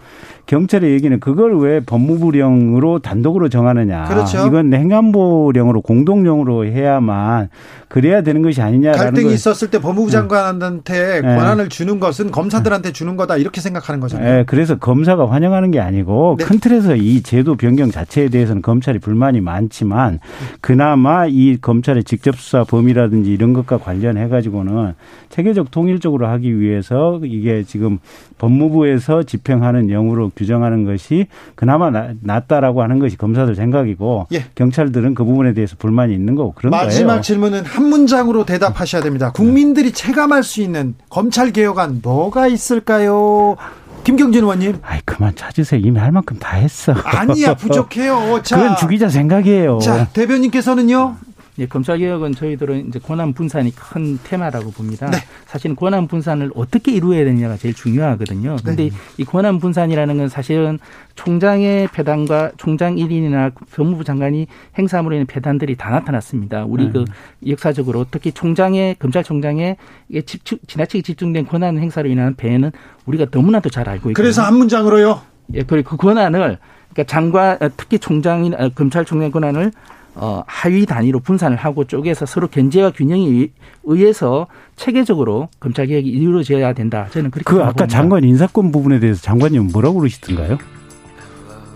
[0.51, 4.07] 경찰의 얘기는 그걸 왜 법무부령으로 단독으로 정하느냐.
[4.07, 4.45] 그렇죠.
[4.49, 7.51] 이건 행안부령으로 공동령으로 해야만
[7.87, 9.33] 그래야 되는 것이 아니냐라는 갈등이 걸.
[9.33, 11.37] 있었을 때 법무부 장관한테 네.
[11.37, 14.39] 권한을 주는 것은 검사들한테 주는 거다 이렇게 생각하는 거잖아요.
[14.39, 14.45] 네.
[14.45, 16.45] 그래서 검사가 환영하는 게 아니고 네.
[16.45, 20.19] 큰 틀에서 이 제도 변경 자체에 대해서는 검찰이 불만이 많지만
[20.61, 24.95] 그나마 이 검찰의 직접 수사 범위라든지 이런 것과 관련해 가지고는
[25.29, 27.99] 체계적 통일적으로 하기 위해서 이게 지금
[28.39, 31.91] 법무부에서 집행하는 영으로 규정하는 것이 그나마
[32.23, 34.47] 낫다라고 하는 것이 검사들 생각이고 예.
[34.55, 37.07] 경찰들은 그 부분에 대해서 불만이 있는 거고 그런 마지막 거예요.
[37.07, 39.33] 마지막 질문은 한 문장으로 대답하셔야 됩니다.
[39.33, 43.57] 국민들이 체감할 수 있는 검찰 개혁안 뭐가 있을까요?
[44.03, 44.79] 김경진 의원님.
[44.83, 45.79] 아이 그만 찾으세요.
[45.85, 46.95] 이미 할 만큼 다 했어.
[47.05, 48.41] 아니야 부족해요.
[48.43, 49.79] 자, 그건 주기자 생각이에요.
[49.81, 51.17] 자 대변인께서는요.
[51.61, 55.11] 예, 검찰 개혁은 저희들은 이제 권한 분산이 큰 테마라고 봅니다.
[55.11, 55.19] 네.
[55.45, 58.57] 사실은 권한 분산을 어떻게 이루어야 되느냐가 제일 중요하거든요.
[58.63, 58.91] 그런데 네.
[59.19, 60.79] 이 권한 분산이라는 건 사실은
[61.17, 64.47] 총장의 배단과 총장 1인이나 법무부 장관이
[64.79, 66.65] 행사함으로 인한 배단들이 다 나타났습니다.
[66.65, 66.93] 우리 네.
[66.93, 67.05] 그
[67.47, 69.77] 역사적으로 특히 총장의 검찰총장의
[70.25, 72.73] 집중, 지나치게 집중된 권한 행사로 인한 배는
[73.05, 75.21] 우리가 너무나도 잘 알고 있고 그래서 한 문장으로요.
[75.55, 76.59] 예, 그리고 그 권한을
[76.95, 79.73] 그러니까 장관 특히 총장인 어, 검찰총장 권한을
[80.15, 83.49] 어, 하위 단위로 분산을 하고 쪼개서 서로 견제와 균형에
[83.85, 84.47] 의해서
[84.77, 87.07] 체계적으로 검찰 개혁이 이루어져야 된다.
[87.11, 90.59] 저는 그렇게 그 아까 장관 인사권 부분에 대해서 장관님 뭐라고 그러시던가요?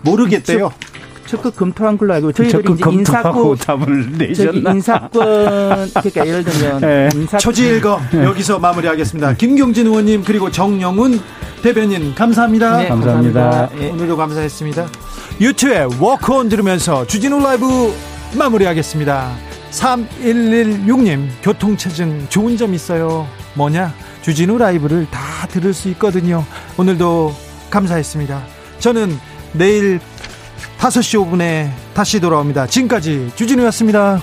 [0.03, 0.71] 모르겠대요.
[1.25, 4.71] 적극 검토한 걸로 알고 저희들이 이제 인사권 답을 내셨나?
[4.71, 5.09] 인사권
[5.89, 7.09] 그러니까 예를 들면 네.
[7.15, 8.23] 인사권 초지일거 네.
[8.25, 9.33] 여기서 마무리하겠습니다.
[9.33, 11.19] 김경진 의원님 그리고 정영훈
[11.63, 12.77] 대변인 감사합니다.
[12.77, 13.41] 네, 감사합니다.
[13.41, 13.79] 감사합니다.
[13.79, 13.89] 네.
[13.89, 14.87] 오늘도 감사했습니다.
[15.41, 17.65] 유튜브에 워크온 들으면서 주진우 라이브
[18.37, 19.35] 마무리하겠습니다.
[19.71, 23.27] 3116님, 교통체증 좋은 점 있어요.
[23.55, 23.93] 뭐냐?
[24.21, 26.45] 주진우 라이브를 다 들을 수 있거든요.
[26.77, 27.33] 오늘도
[27.69, 28.41] 감사했습니다.
[28.79, 29.17] 저는
[29.53, 29.99] 내일
[30.77, 32.67] 5시 5분에 다시 돌아옵니다.
[32.67, 34.21] 지금까지 주진우였습니다.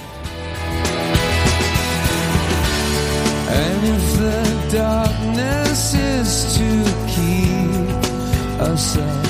[4.72, 6.64] Darkness is to
[7.06, 7.92] keep
[8.58, 9.21] us up